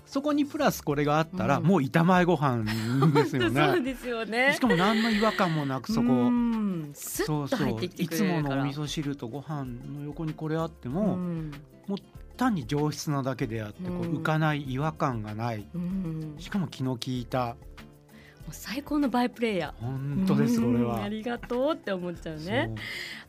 [0.06, 1.64] そこにプラスこれがあったら、うん。
[1.64, 2.64] もう板前ご飯
[3.12, 3.82] ですよそうね。
[3.82, 4.54] ですよね。
[4.56, 6.32] しかも何の違和感もなくそこ。
[6.94, 7.84] そうそう。
[7.84, 11.52] いつものお味噌汁とご飯の横にこれあってうも、ん
[12.38, 14.18] 単に上質なだけであってこううん。
[14.18, 15.68] 浮かない違和感がない。
[15.74, 16.36] うん。
[16.38, 17.58] しかも気の利いた
[18.52, 19.84] 最高のバイプレイヤー。
[19.84, 20.98] 本当ですこれは。
[20.98, 21.10] うんあ。
[21.10, 22.74] りがとうって思っちゃうね。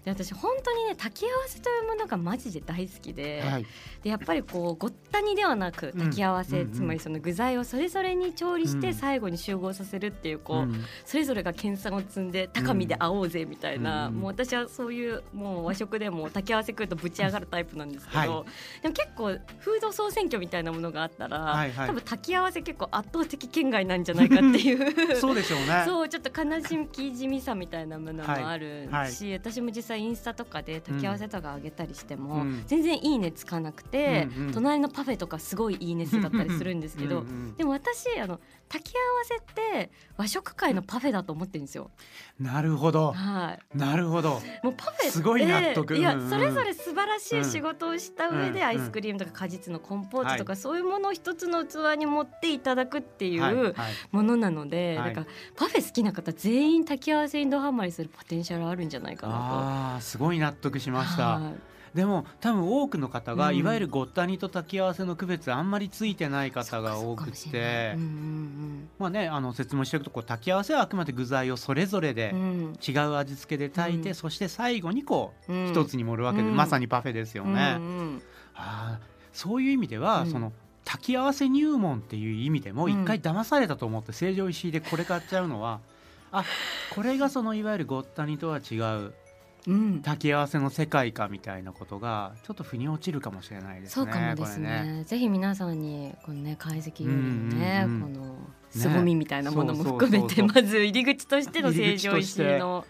[0.04, 3.66] で私本当にね炊き合わせというものがマジで大好きで,、はい。
[4.02, 8.80] でやっぱりこうごったにではなく炊き合わせ、うんつまりその具材をそれぞれに調理しうん。
[8.80, 10.84] て最後に集合させるっていうこう、うん。
[11.04, 18.28] それぞれが研鑽を積んで高みで会おうぜみたいな、うんもう私はそういうもう和食でも炊き合わせ食うとぶち上がるタイプなんですけど、はい。
[18.82, 19.26] でも結構
[19.58, 21.86] フード総選挙みたいなものがあったら、はいはい。
[21.88, 24.78] 多分炊き合わせ結構圧倒的圏外なんじゃないかっていう
[25.16, 25.82] そうでしょうね。
[25.86, 29.04] そうちょっと悲しきじみさみたいなものもあるし、はい。
[29.04, 32.62] はい私も実際インスタとかで炊き合わせとかあげたりしても、うん。
[32.66, 34.52] 全然いいねつかなくて、うんうん。
[34.52, 37.56] 隣のパフェとかすごいいいね数だったりするんですけど、うんうん。
[37.56, 41.90] でも私あの炊き合わせって和食界のパフェだと思ってるんですよ。
[42.38, 43.12] なるほど。
[43.12, 43.78] はい。
[43.78, 44.40] なるほど。
[44.62, 45.96] もうパフェすごい納得。
[45.96, 53.54] いやそれぞれ素晴らしい仕事をした上でうんアイスクリームとか果実のコンポートとかはそういうものを一つの器に持っていただくっていはい。
[53.54, 53.74] うはい。
[54.12, 55.14] ものなので、はい。
[55.14, 59.38] だからパフェ好きな方全員炊き合わせにドハマりするポテンシャルあるんじゃないかなと。
[59.40, 61.38] ああすごい納得しました。
[61.38, 63.56] はいでも多分多くの方が、うん。
[63.56, 67.96] いわゆるごったにと炊き合わせの区別あんまりついてない方が多くて。
[68.98, 72.34] まあねあの説明しておくとこう炊き合わせはあくまで具材をそれぞれで
[72.86, 74.14] 違う味付けで炊いて、うん。
[74.14, 75.70] そして最後にこううん。
[75.70, 76.56] 一つに盛るわけで、うん。
[76.56, 77.76] まさにパフェですよね。
[77.78, 78.22] うんうん
[78.54, 80.30] あーそういう意味では、うん。
[80.30, 80.52] その
[80.84, 83.02] 炊き合わせ入門っていう意味でもうん。
[83.02, 85.80] 一回騙されたと思って成城石井でこれ買っちゃうのは、
[86.32, 86.44] あ
[86.94, 89.12] これがそのいわゆるごったにとは違う
[89.66, 93.90] うん炊き合わせの世界かみたいなことがちょっと腑に落ちるかもしれないですね。
[93.90, 95.04] そうかもですこれね。
[95.04, 97.12] ぜひ皆さんにこのね懐石料理の
[97.56, 98.36] ね、うんうんうんこの
[98.70, 102.84] 凄みみたいなものも含めて、そうそうそうまず入り口としての成城石井の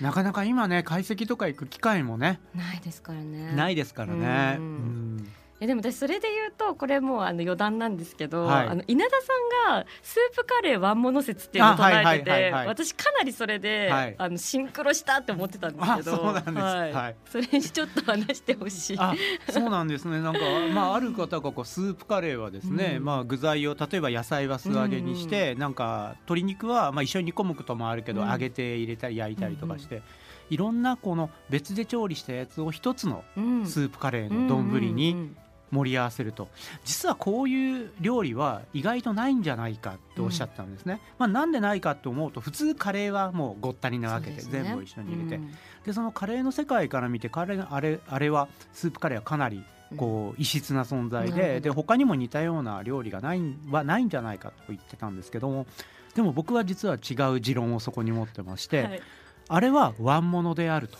[0.00, 3.52] なかなか今ね解析とか行く機会もね、ないですからね。
[3.56, 4.56] ないですからね。
[4.58, 8.68] うんうんえでも私それで言うとこれもうあの余談なんですけど、はい。
[8.68, 14.14] あの稲田さんがスープカレーワンモノ説っていうのを唱えてて私かなりそれで、はい。
[14.18, 16.56] あのシンクロしたって思ってたんですけどあそうなんです。
[16.56, 16.92] はい。
[16.92, 17.16] はい。
[17.24, 18.96] それにちょっと話してほしい。
[18.98, 19.14] あ
[19.50, 20.20] そうなんですね。
[20.20, 20.40] なんか、
[20.74, 23.04] まあ、ある方がこうスープカレーはですね、うん。
[23.04, 28.30] まあ、具材を例えば野菜は素揚げにして、なんか鶏肉は、まあ、一緒に煮込むこともあるけど、うん。
[28.30, 30.02] 揚げて入れたり焼いたりとかして、
[30.50, 33.66] いろんなこの別で調理したやつを一つのうん。
[33.66, 35.36] スープカレーの丼うんうんにうん
[35.70, 36.48] 盛り合わせると。
[36.84, 41.00] 実はこういう料理は意外とないんじゃないかっておっしゃったんですね。
[41.18, 45.54] まあ、なんでないかと思うと普通カレーはもうごったになわけで全部一緒に入れて、うん。
[45.84, 49.64] でそのカレーの世界から見てカレーあれあれはスープカレーはかなり
[49.96, 51.60] こう異質な存在で,、なるほど。
[51.60, 55.66] で他にも似たような料理がないんはないんじゃないかと言ってたんですけども
[56.14, 59.02] でも僕は実は違う持論をそこに持ってまして、はい。
[59.48, 60.98] あれはワンモノであると。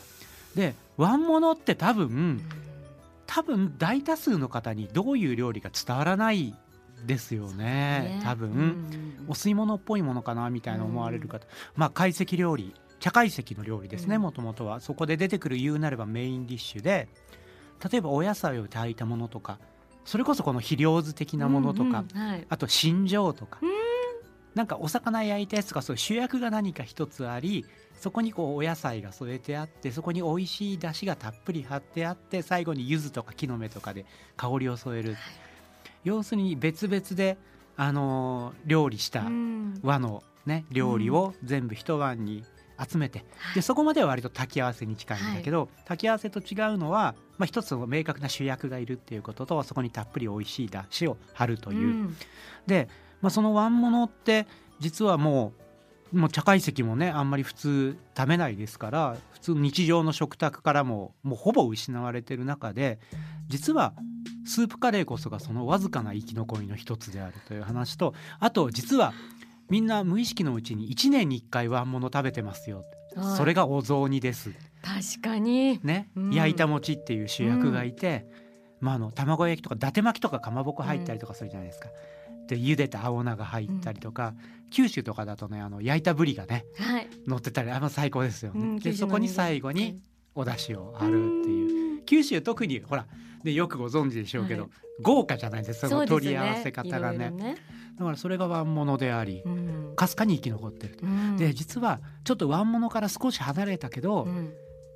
[0.55, 2.43] でワンモノって多分
[3.27, 6.55] 多分大多数の方にどういう料理か伝わらない
[7.07, 8.21] ですよね。
[8.23, 12.75] 多分、うんうんお吸い物っぽいものかなみたいな思われる方、まあ懐石料理。
[13.01, 14.23] 茶懐石の料理ですねうん。
[14.23, 14.81] もともとは。
[14.81, 17.09] そこで出てくる言うなればメインディッシュで
[17.91, 19.59] 例えばお野菜を炊いたものとか
[20.05, 22.47] それこそこの肥料酢的なものとか、うんうんはい。
[22.49, 23.59] あと新庄とか。
[23.61, 23.69] うん。
[24.55, 27.67] なんかお魚焼いたやつとかそういう主役が何か一つあり
[28.07, 35.17] そこにこうお野菜が添えてあってそこに美味しい出汁がたっぷり張ってあって最後に柚子とか木の芽とかで香りを添える。
[36.05, 37.37] 要するに別々で、
[37.77, 39.81] あのー料理したうん。
[39.83, 42.45] 和の、ね、料理を全部一晩に
[42.79, 43.25] 集めて、
[43.57, 51.89] でそこまでは割と炊き合わせに近いんだけど、炊き合わせと違うのは、まあ、一つの明確な主役がいるっていうこととそこにたっぷり美味しい出汁を張るという。
[51.89, 52.17] うん。
[52.69, 52.89] で、
[53.21, 54.47] まあ、そのワンモノって
[54.79, 55.66] 実はもう
[56.13, 62.99] もう茶懐石もねあんまり普通食べないですから普通日常の食卓からももうほぼ失われてる中で
[63.49, 63.93] 実は
[64.47, 69.13] スープカレーこそがそのわずかな生き残りの一つであるという話とあと実は
[69.69, 72.79] みんな無意識のうちに1年に1回ワンモノ食べてますよ。
[72.79, 72.87] はい
[73.37, 74.53] それがお雑煮です。
[74.83, 75.81] 確かに。
[75.83, 76.31] ね、うん。
[76.35, 78.27] 焼いた餅っていう主役がいて、
[78.81, 81.89] まあ、あの卵焼きとか伊達巻きとかかまぼこ入ったりとかするじゃないですか。
[82.49, 84.35] で茹でた青菜が入ったりとか、
[84.71, 87.09] 九州とかだとねあの焼いたぶりがねはい。
[87.27, 88.61] 乗ってたりあの最高ですよね。
[88.61, 90.01] うんでそこに最後に
[90.35, 92.05] お出汁を張るっていう。
[92.05, 93.07] 九州特にほら
[93.43, 94.71] でよくご存知でしょうけど、はい。
[95.03, 97.17] 豪華じゃないですかその取り合わせ方がね。
[97.17, 97.57] いろいろね。
[97.99, 99.93] だからそれがワンモノでありうん。
[99.97, 100.99] かすかに生き残ってる
[101.39, 104.53] で実はちょっとワンモノから少し離れたけど、うん。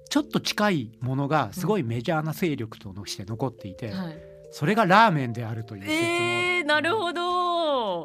[0.09, 4.19] ちょっと近いものがすごいメジャーな勢力として残っていて、はい。
[4.51, 7.40] それがラーメンであるという説も、えー、なるほど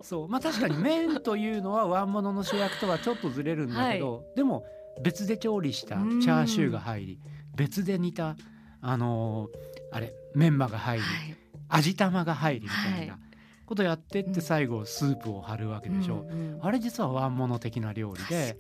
[0.04, 0.30] そう。
[0.30, 4.66] まあ確かに麺というのはワンモノの主役とはちょっとずれるんだけど、でも
[5.02, 7.20] 別で調理したチャーシューが入り
[7.56, 8.36] 別で煮た
[8.82, 11.36] あのーあれメンマが入り、はい。
[11.70, 13.20] 味玉が入りみたいはな
[13.66, 14.42] ことやってってうん。
[14.42, 18.58] 最後スープを張るわけでしょ、うんうんあれ実はワンモノ的な料理で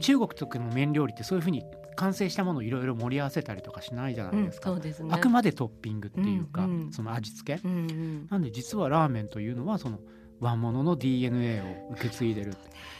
[0.00, 5.10] 中国とかの麺料理ってそういうふうに完成したものをいろいろ盛り合わせたりとかしないじゃないですか、うん、すね。
[5.12, 6.92] あくまでトッピングっていうか、うんうん。
[6.92, 7.60] その味付け。
[7.64, 8.26] うんうん。
[8.28, 10.00] なんで実はラーメンというのはその
[10.44, 12.54] ワンモノの DNA を受け継いでる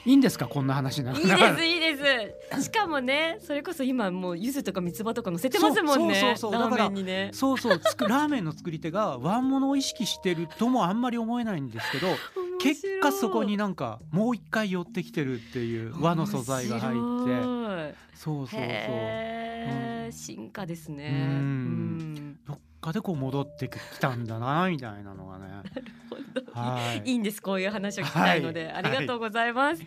[0.06, 0.48] いいんですか？
[0.48, 1.22] こんな話ないいで
[1.56, 1.96] すいいで
[2.52, 2.62] す。
[2.62, 6.14] しかもねそれこそ今もう柚子とか三つ葉とか乗せてますもんね。
[6.14, 6.70] そうそうそうそう。
[6.70, 7.30] ラーメンにね。
[7.32, 7.78] そうそう。
[7.78, 12.08] つくラーメンの作り手がワンモノを意識してるともあんまり思えないんですけど
[12.60, 17.94] 結果そこになんかもう一回寄ってきてるっていう和の素材が入って。
[18.14, 18.60] そうそうそう。
[18.62, 21.08] へー進化ですね。
[21.10, 21.16] うん。
[21.16, 25.46] うんどっかでこう戻ってきたんだなみたいなのがね。
[26.52, 27.10] はい。
[27.10, 27.40] いいんです。
[27.40, 28.74] こういう話を聞きたいので、はい。
[28.74, 29.82] ありがとうございます、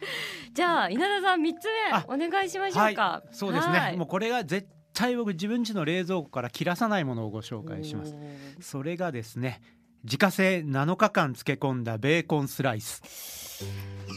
[0.54, 3.36] じゃあ稲田さん三つあ目お願いしましょうか、はい。
[3.36, 3.98] そうですね、はい。
[3.98, 8.16] もうこれが絶対僕自分家の冷蔵庫から切らさないものをご紹介します。
[8.60, 9.62] それがですね
[10.04, 13.02] 自家製7日間漬け込んだベーコンスライス。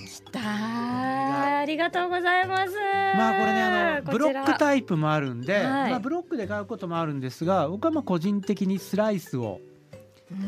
[0.07, 2.75] きたーありがとうございます。
[2.75, 5.91] まあこれねあのブロックイタイプもあるんで、はい。
[5.91, 9.61] まあ、ブロックで買うこともあるんですが僕はまあ個人的にスライスを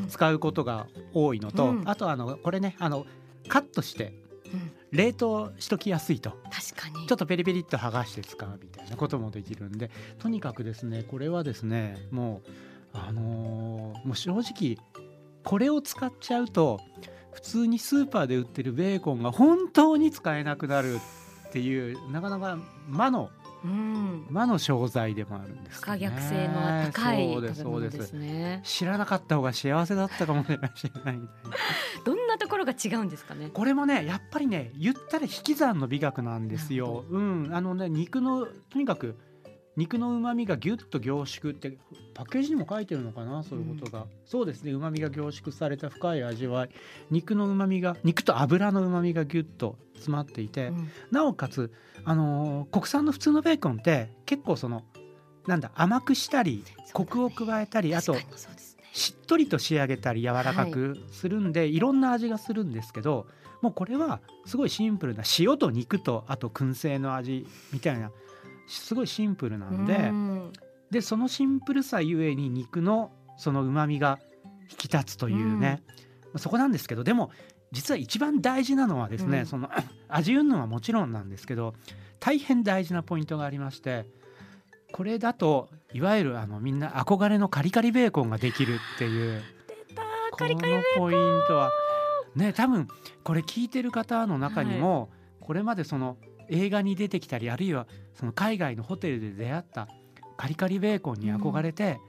[0.09, 1.83] 使うことが多いのと、うん。
[1.87, 3.07] あとあのこれねあの
[3.49, 4.15] カットして
[4.53, 4.73] うん。
[4.91, 6.31] 冷凍しときやすいと。
[6.51, 7.07] 確かに。
[7.07, 12.49] ちょっとペリペリっと剥がして使うみたいなこともできるんでとにかくですねこれはですねもう
[12.95, 14.77] あのーもう正直
[15.45, 16.81] これを使っちゃうと
[17.33, 20.97] 普通にスーパーで売ってるベーコンが本当に使えなくなる
[21.49, 23.31] っていうなかなか魔の
[23.65, 24.27] うん。
[24.29, 28.61] 魔の商材でもあるんです不可逆性の高いそうです食べ物ですね。
[28.65, 31.21] 知らなかった方が幸せだったかもしれない
[32.05, 33.51] どんなところが違うんですかね？
[33.55, 37.05] これもねやっぱりね言ったら引き算の美学なんですよ。
[37.09, 37.51] うん。
[37.53, 39.17] あのね肉のとにかく
[39.77, 41.79] 肉の旨味がギュッと凝縮って
[42.15, 46.71] パッケージにも書いてるのかなそういうことが、そうですね旨味が凝縮された深い味わい。
[47.11, 50.91] 肉の旨味が肉と油の旨味がギュッと詰まっていて、うん。
[51.11, 51.73] なおかつ、
[52.05, 54.83] あのー国産の普通のベーコンって結構その
[55.47, 58.27] なんだ甘くしたりコクを加えたりあとね。
[58.93, 63.27] しっとりと仕上げたり柔らかくするんで、い、ろんな味がするんですけど
[63.63, 68.11] もうこれはすごいシンプルな塩と肉とあと燻製の味みたいな
[68.67, 70.53] すごいシンプルなんで、うん。
[70.91, 74.19] でそのシンプルさゆえに肉のその旨味が
[74.71, 75.83] 引き立つというね、
[76.37, 77.31] そこなんですけどでも
[77.73, 79.47] 実は一番大事なのはですね、うん。
[79.47, 79.71] その
[80.09, 81.75] 味云々はもちろんなんですけど
[82.21, 84.07] 大変大事なポイントがありまして
[84.93, 89.43] これだといわゆるあのみんな憧れのカリカリベーコンができるっていう
[90.31, 91.71] このポイントは
[92.37, 92.89] ね多分
[93.25, 96.17] これ聞いてる方の中にも、これまでその
[96.49, 99.89] 映画に出てきたりあるいはその海外のホテルで出会った
[100.37, 102.01] カリカリベーコンに憧れて、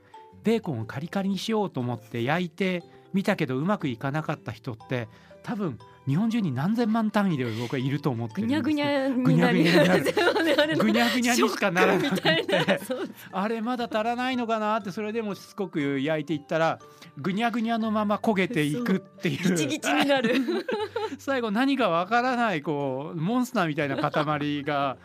[0.44, 5.08] ベーコンをカリカリにしようと思って焼いてみたけどうまくいかなかった人って
[5.44, 10.78] 多分日本中に何千万単位で僕はいると思ってるんですぐにゃぐにゃになる。
[10.78, 11.86] ぐにゃぐにゃにしかな。
[11.86, 12.46] らなくて
[13.32, 16.80] あれまだ足らないのかなってそれでもしつこく焼いていったら
[17.18, 19.56] ぐにゃぐにゃのまま焦げていくっていう。
[19.56, 20.34] ギチギチになる。
[21.20, 24.98] 最後何かわからないこうモンスターみたいな塊が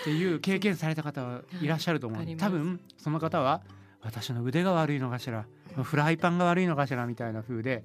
[0.00, 3.60] っていう経験された方はいらっしゃると思う、多分その方は
[4.00, 5.46] 私の腕が悪いのかしら
[5.82, 7.84] フライパンが悪いのかしらみたいな風で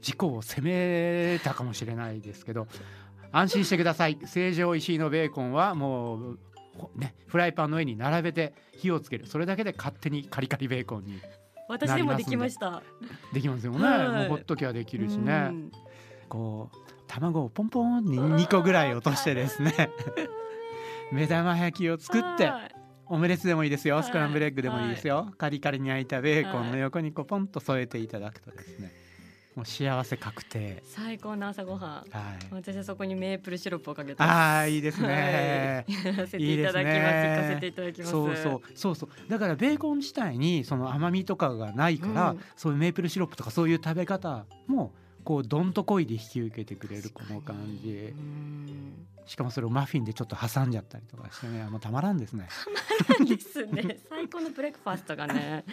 [0.00, 2.68] 事故を責めたかもしれないですけど
[3.32, 4.18] 安心してください。
[4.24, 6.38] 成城石井のベーコンはもう
[6.78, 9.26] ほねフライパンの上に並べて火をつける。
[9.26, 11.20] それだけで勝手にカリカリベーコンに
[11.68, 12.82] 私でもできました。
[13.32, 14.08] できますよね、はい。
[14.08, 15.48] もうほっときゃできるしね。
[15.50, 15.72] うん。
[16.28, 19.90] こう卵をポンポンに2個ぐらい落としてですね。
[21.12, 22.75] 目玉焼きを作ってはい
[23.08, 23.96] オムレツでもいいですよ。
[23.96, 24.04] はい。
[24.04, 28.92] スクランブルエッグでもいいですよ、カリカリに焼いたベーコンの横にこうポンと添えていただくとですね。
[29.54, 30.82] もう幸せ確定。
[30.84, 31.80] 最高の朝ごはん。
[31.80, 32.04] はい。
[32.50, 34.22] 私はそこにメープルシロップをかけて。
[34.22, 36.06] あーいいですね、はい。
[36.06, 36.94] やらせていただきます。
[36.94, 38.10] ね行かせていただきます。
[38.10, 38.62] そうそう。
[38.74, 39.30] そうそう。
[39.30, 42.40] だからベーコン自体にその甘みとかがないから、うん。
[42.54, 44.92] そういうメープルシロップとかそういう食べ方も
[45.24, 48.12] こうどんとこいで引き受けてくれるこの感じ。
[48.12, 51.64] うんしかもそれをマフィンでちょっと挟んじゃったりとかしてね。
[51.64, 52.48] もうたまらんですね。
[53.26, 53.98] ですね。
[54.08, 55.64] 最高のブレックファーストがね。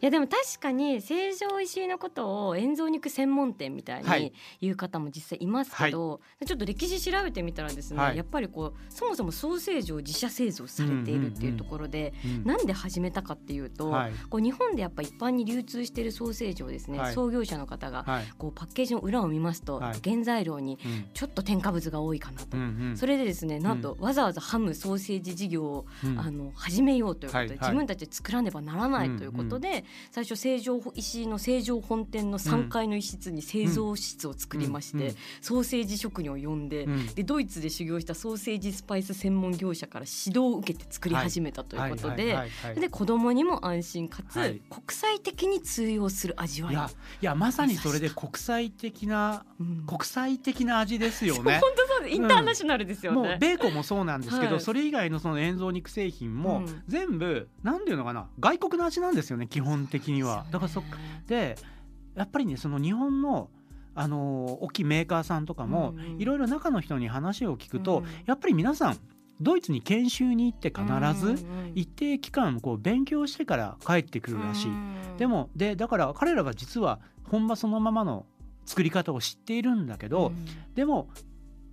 [0.00, 20.78] いやでも確かに成城石井のことを塩蔵肉専門店みたいに言う方も実際いますけど、はい、ちょっと歴史調べてみたらですね、はい、やっぱりこうそもそもソーセージを自社製造されているっていうところで、うんうんうん、なんで始めたかっていうと、はい、こう日本でやっぱ一般に流通しているソーセージをですね、創業者の方がこうパッケージの裏を見ますと、原材料に
[21.12, 25.86] ちょっと添加物が多いかなと、うんうん、それでですねなんとわざわざハムソーセージ事業を、
[26.16, 42.36] あの始めようということで、自分たちで作らねばならないということで、最初成城石井の成城本店の3階の一室に製造室を作りまして、ソーセージ職人を呼んで,、でドイツで修行したソーセージスパイス専門業者から指導を受けて作り始めたということで
[42.74, 46.72] で子供にも安心かつ、国際的に通用する味わい。
[46.72, 46.90] いや
[47.22, 49.44] いやまさにそれで国際的な、
[49.86, 51.58] 国際的な味ですよね。
[51.62, 52.16] 本当そうです。
[52.16, 53.28] インターナショナルですよね。
[53.28, 60.46] もうベーコンもそうなんですけど、それ以外のその塩蔵肉製品も全部、なんていうのかな外国の味なんですよね基本的には。
[60.50, 60.82] だからそ
[61.26, 61.56] で
[62.14, 63.50] やっぱりねその日本の
[63.96, 68.98] あの大きいメーカーさんとかもいろいろ中の人に話を聞くと、やっぱり皆さん
[69.40, 74.70] ドイツに研修に行って必ず一定期間こう勉強してから帰ってくるらしい。
[75.18, 78.26] でもでだから彼らが実は本場そのままの
[78.64, 80.32] 作り方を知っているんだけど、
[80.74, 81.08] でも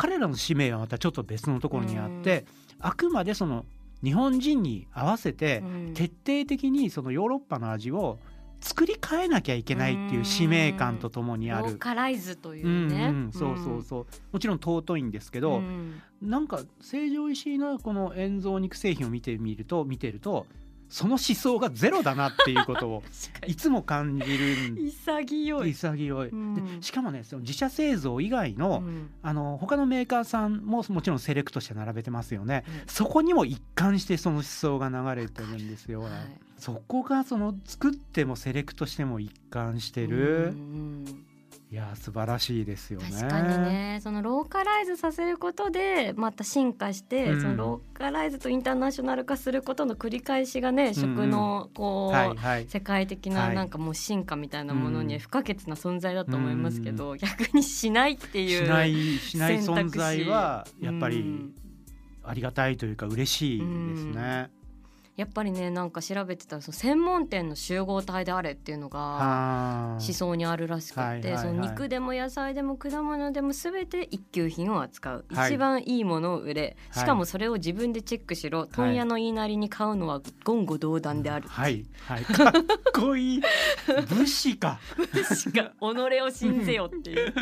[0.02, 2.46] 彼らの使命はまたちょっと別のところにあって、
[2.80, 3.66] あくまでその
[4.04, 5.62] 日本人に合わせて
[5.94, 8.18] 徹底的にそのヨーロッパの味を
[8.62, 11.78] 作り変えなきゃいけないっていう使命感とともにある。
[11.78, 14.06] カライズというね、うんうん、そうそうそう。
[14.32, 20.48] もちろん尊いんですけど、うん、なんか成城石井のこの塩蔵肉製品を見てみると見てると
[20.92, 23.04] その思想がゼロだなっていうことを
[23.48, 25.70] いつも感じる潔い。
[25.72, 36.12] 潔い、うん、でしかもねその自社製造以外の,、うん、あの他のメーカーさんももちろんセレクトして並べてますよね、うん、そこにも一貫してその思想が流れてるんですよ、はい、
[36.58, 40.48] そこがその作ってもセレクトしても一貫してる。
[40.48, 41.26] うん
[41.72, 43.08] いや素晴らしいですよね。
[43.10, 44.00] 確かにね。
[44.04, 61.54] そのローカライズさせることでまた進化して、うん、そのローカライズとインターナショナル化することの繰り返しがね、うん、食のこう、はいはい、世界的ななんかもう進化みたいなものに不可欠な存在だと思いますけど、うん、逆にしないっていうしないしない存在はやっぱり
[62.26, 63.66] ありがたいというか嬉しいで
[63.96, 64.50] すね。
[65.18, 82.54] やっぱりねなんか調べてたらその専門店の集合体であれっていうのが思想にあるらしくて、はいはいはい、その肉でも野菜でも果物でも全て一級品を扱う、はい、一番いいものを売れしかもそれを自分でチェックしろ、はい、問屋の言いなりに買うのは言語道断である、はい、はい、かっ
[82.94, 83.42] こいい。
[84.10, 84.80] 武士か。
[84.98, 87.34] 武士か己を信ぜよっていう。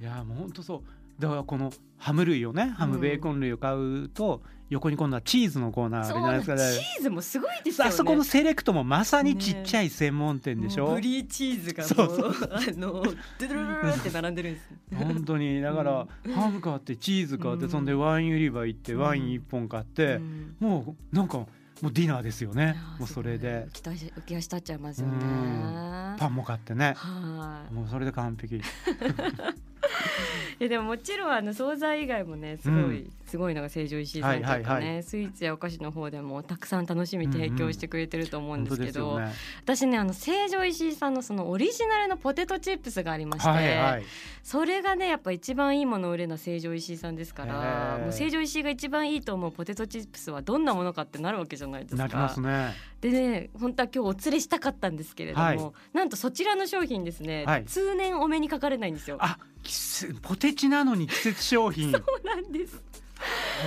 [0.00, 0.82] いやもう本当そう。
[1.20, 21.46] だからこのハム類をねハムベーコン類を買うと、横に今度はチーズのコーナーあるじゃないですか、ね、チーズもすごいですよねあそこのセレクトもまさにちっちゃい専門店でしょ、ね、ブリーチーズがもうあのドゥルルルって並んでるんです本当にだから、うん、ハム買ってチーズ買って、うん、そんでワイン売り場行ってワイン一本買って、うん、もうなんか
[21.80, 22.76] もうディナーですよね。
[22.98, 23.68] もうそれで。
[23.72, 26.16] 浮き足立っちゃいますよね。
[26.18, 26.96] パンも買ってね。
[27.70, 28.60] もうそれで完璧。
[30.60, 44.04] いやでももちろんあの惣菜以外もねすごい、うん、すごいのが成城石井さんとかね、はいはいはい、スイーツやお菓子の方でもたくさん楽しみ提供してくれてると思うんですけど、うんうんね、私ねあの成城石井さんのそのオリジナルのポテトチップスがありまして、はいはい、
[44.42, 52.02] それがねやっぱ一番いいものを売れるのは成城石井さんですからもう成城石井が一番いいと思うポテトチップスはどんなものかってなるわけじゃないですか。
[52.02, 52.74] なりますね。
[53.00, 55.60] でね本当は今日お連れしたかったんですけれども、はい、
[55.92, 59.18] なんとそちらの商品ですね、はい、通年お目にかかれないんですよ。
[59.20, 59.38] あ
[60.22, 61.92] ポテチなのに季節商品。
[61.92, 62.82] そうなんです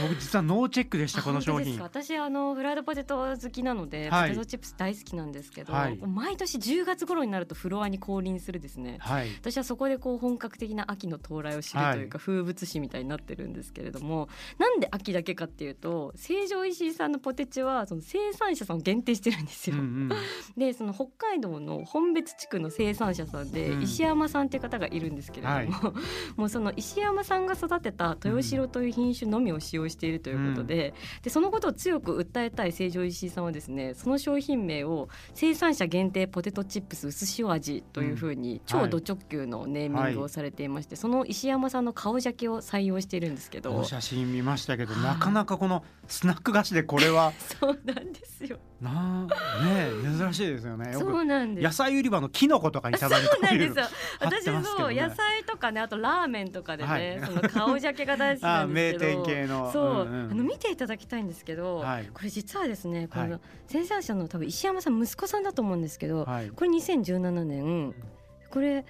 [0.01, 1.79] 僕実はノーチェックでしたこの商品。
[1.81, 20.09] 私あのフライドポテト好きなので、はい、ポテトチップス大好きなんですけど、はい、毎年10月頃になるとフロアに降臨するですね、はい、私はそこでこう本格的な秋の到来を知るというか、風物詩みたいになってるんですけれどもなんで秋だけかっていうと成城石井さんのポテチはその生産者さんを限定してるんですよ、うんうん、
[20.57, 25.93] でその北海道の本別地区の生産者さんで、石山さんっていう方がいるんですけれども、
[26.37, 43.83] もうその石山さんが育てた豊城という品種のみを使用用しているということでうん、でそのことを強く訴えたい成城石井さんはですねその商品名を生産者限定ポテトチップス薄塩味というふうに超ド直球のネーミングをされていまして、はい、その石山さんの顔ジャケを採用しているんですけど。
[43.83, 49.27] 写真見ましたけど、なかなかこのスナック菓子でこれは そうなんですよな
[49.63, 50.93] ね珍しいですよね。
[50.93, 51.63] そうなんです。
[51.63, 53.85] 野菜売り場のキノコとかにたまにそうなんですよ。
[54.19, 59.15] 私そう野菜とかねあとラーメンとかでね、はい、その顔ジャケが大好きなんですけど。
[59.21, 59.71] 名店系の。
[59.71, 67.93] そう、うんうん、あの見ていただきたいんですけど、はい、これ実はですねこの先生者の多分石山さん息子さんだと思うんですけど、はい、これ2017年
[68.49, 68.85] これ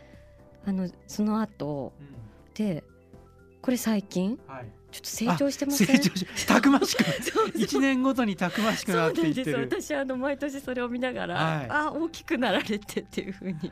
[0.65, 2.83] あのその後、うん、で
[3.61, 5.87] これ最近、はいちょっと成長してません？
[5.87, 7.03] 成長したくましく
[7.55, 9.59] 一年ごとにたくましくなっていってる。
[9.61, 13.71] 私あの毎年それを見ながら、はい、あ大きくなられてっていうふうに思って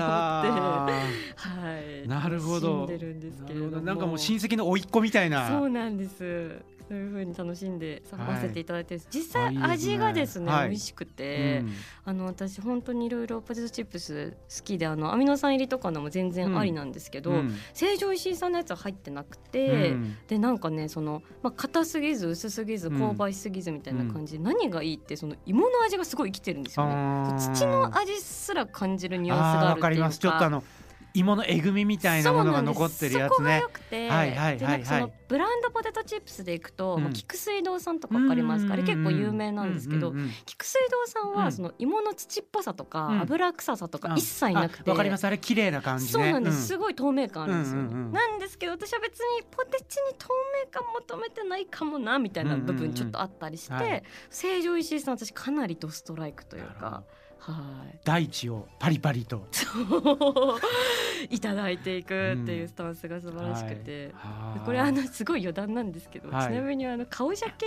[0.00, 0.92] は
[2.04, 2.08] い。
[2.08, 2.88] なるほど。
[3.82, 5.48] なんかもう親戚の甥っ子みたいな。
[5.48, 11.72] そうなんですそういう風に楽しんでさせていただいて、はい、実際味がですね、はい、美味しくて、うん、
[12.06, 24.38] あの私本当にいろいろポテトチップス好きであのアミノ酸入りとかのも全然ありなんですけど、うん、成城石井さんのやつは入ってなくて、うん、でなんかねそのまあ硬すぎず薄すぎず香ばしすぎずみたいな感じ。
[24.38, 26.94] で、何がいいってその芋の味がすごい生きてるんですよね。
[27.54, 30.62] 土の味すら感じるニュアンスがあるっていうか。
[31.14, 33.62] 芋のえぐみみたいなものが残ってるやつね。
[33.90, 35.12] はいはいはいはい。
[35.28, 40.14] ブランドポテトチップスでいくと、うん、菊水道さんとかわかりますか、あれ結構有名なんですけど、
[40.46, 45.26] 菊水道さんはその芋の土っぽさとか、油臭さとか一切なくて、わかります。
[45.26, 50.28] あれ綺麗な感じ、そうなんです、すごい透明感あるんですよ、なんですけど私は別にポテチに透
[50.64, 57.02] 明感求めてないかもなみたいな部分ちょっとあったりして、成城石井さん私かなりドストライクというか。
[57.38, 57.52] は
[57.92, 59.46] い、大地をパリパリと。
[61.30, 64.14] いただいていくっていうスタンスが素晴らしくて、
[64.56, 67.66] うん、これあのすごい余談なんですけど、はい、ちなみにあの顔鮭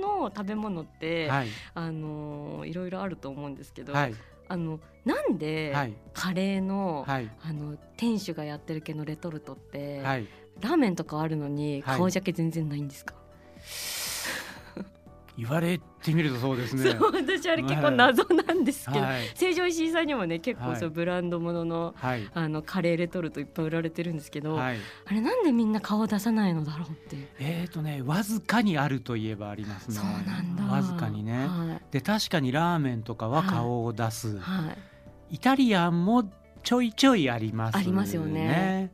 [0.00, 4.14] の食べ物って、はい、あのいろいろあると思うんですけど、はい、
[4.48, 5.74] あのなんで
[6.12, 7.20] カレーの,、あ
[7.52, 10.00] の店主がやってる系のレトルトって、
[10.60, 13.14] ラーメンとかあるのに顔鮭全然ないんですか、
[15.36, 16.96] 言われてみるとそうですね。
[17.00, 24.76] 私あれ結構謎なんですけど、はい、成城石井さんにもね結構そうブランドもののはい、あのカレーレトルトいっぱい売られてるんですけど、はい、
[25.06, 27.16] あれなんでみんな顔出さないのだろうって。
[27.38, 29.94] えっ、ー、とねわずかにあるといえばありますね。
[29.96, 30.64] そうなんだ。
[30.64, 31.48] わずかにね、
[31.90, 34.38] で確かにラーメンとかは顔を出す、
[35.30, 36.24] イタリアンも
[36.62, 38.90] ちょいちょいあります、ね、ありますよね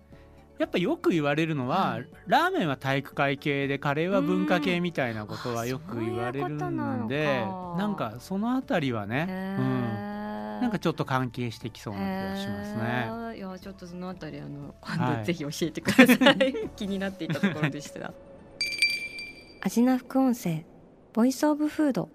[0.60, 7.42] やっぱよく言われるのは、はい、ラーメンは体育会系でカレーは文化系みたいなことはよく言われるんで
[7.78, 13.38] なんかそのあたりはね、うん、なんかちょっと関係してきそうな気がしますね。
[13.38, 18.12] いやちょっとそのあたりあの今度ぜひ教えてください、はい、気になっていたところでした。
[19.62, 20.66] アジナ副音声
[21.14, 22.10] ボイスオブフード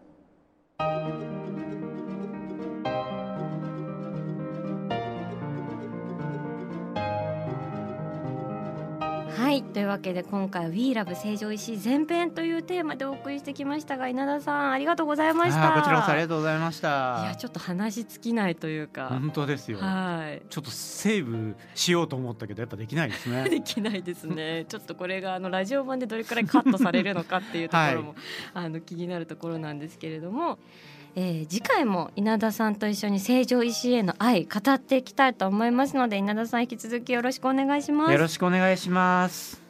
[9.35, 15.73] はいというわけで今回は WeLove 成城石井前編というテーマでお送りしてきましたが稲田さんありがとうございました。
[15.73, 17.21] こちらこそありがとうございました。
[17.25, 19.07] いやちょっと話尽きないというか。
[19.09, 19.79] 本当ですよ。
[19.79, 20.41] はい。
[20.49, 23.43] ちょっとセーブしようと思ったけどやっぱできないですね。
[23.51, 24.65] できないですね。
[24.69, 28.15] ちょっとこれがあのラジオ版でどれくらいカットされるのかっていうところも、
[28.55, 30.59] はい、あの気になるところなんですけれども
[31.15, 38.11] えー、次回も稲田さんと一緒に成城石井への愛語っていきたいと思いますので稲田さん引き続きよろしくお願いします。
[38.11, 39.65] よろしくお願いします。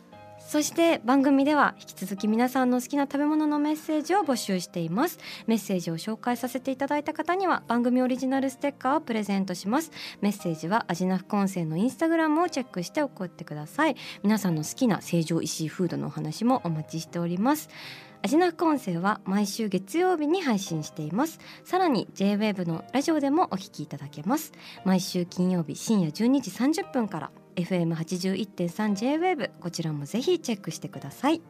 [0.47, 5.17] そして番組では引き続き皆さんの好きな食べ物のメッセージを募集しています。
[5.47, 9.91] メッセージを紹介させていただいた方には番組オリジナルステッカーをプレゼントします。
[10.21, 13.95] メッセージはアジナ副音声のインスタグラムをチェックして送ってください。
[14.21, 17.69] 皆さんの好きな成城石井フードのお話もお待ちしております。
[17.69, 21.39] アジナ副音声は毎週月曜日に配信しています。
[21.63, 24.51] さらに J-WAVE のラジオでもお聞きいただけます。
[24.83, 31.41] 毎週金曜日深夜12時30分から FM81.3JWAVE こちらもぜひチェックしてください。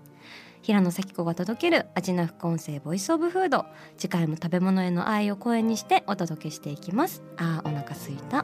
[0.61, 3.65] 平野咲子が届けるアジナ副音声ボイスオブフード。
[3.97, 7.21] 次回も食べ物への愛を声にしてお届けしていきます。
[7.37, 8.43] あーお腹すいた。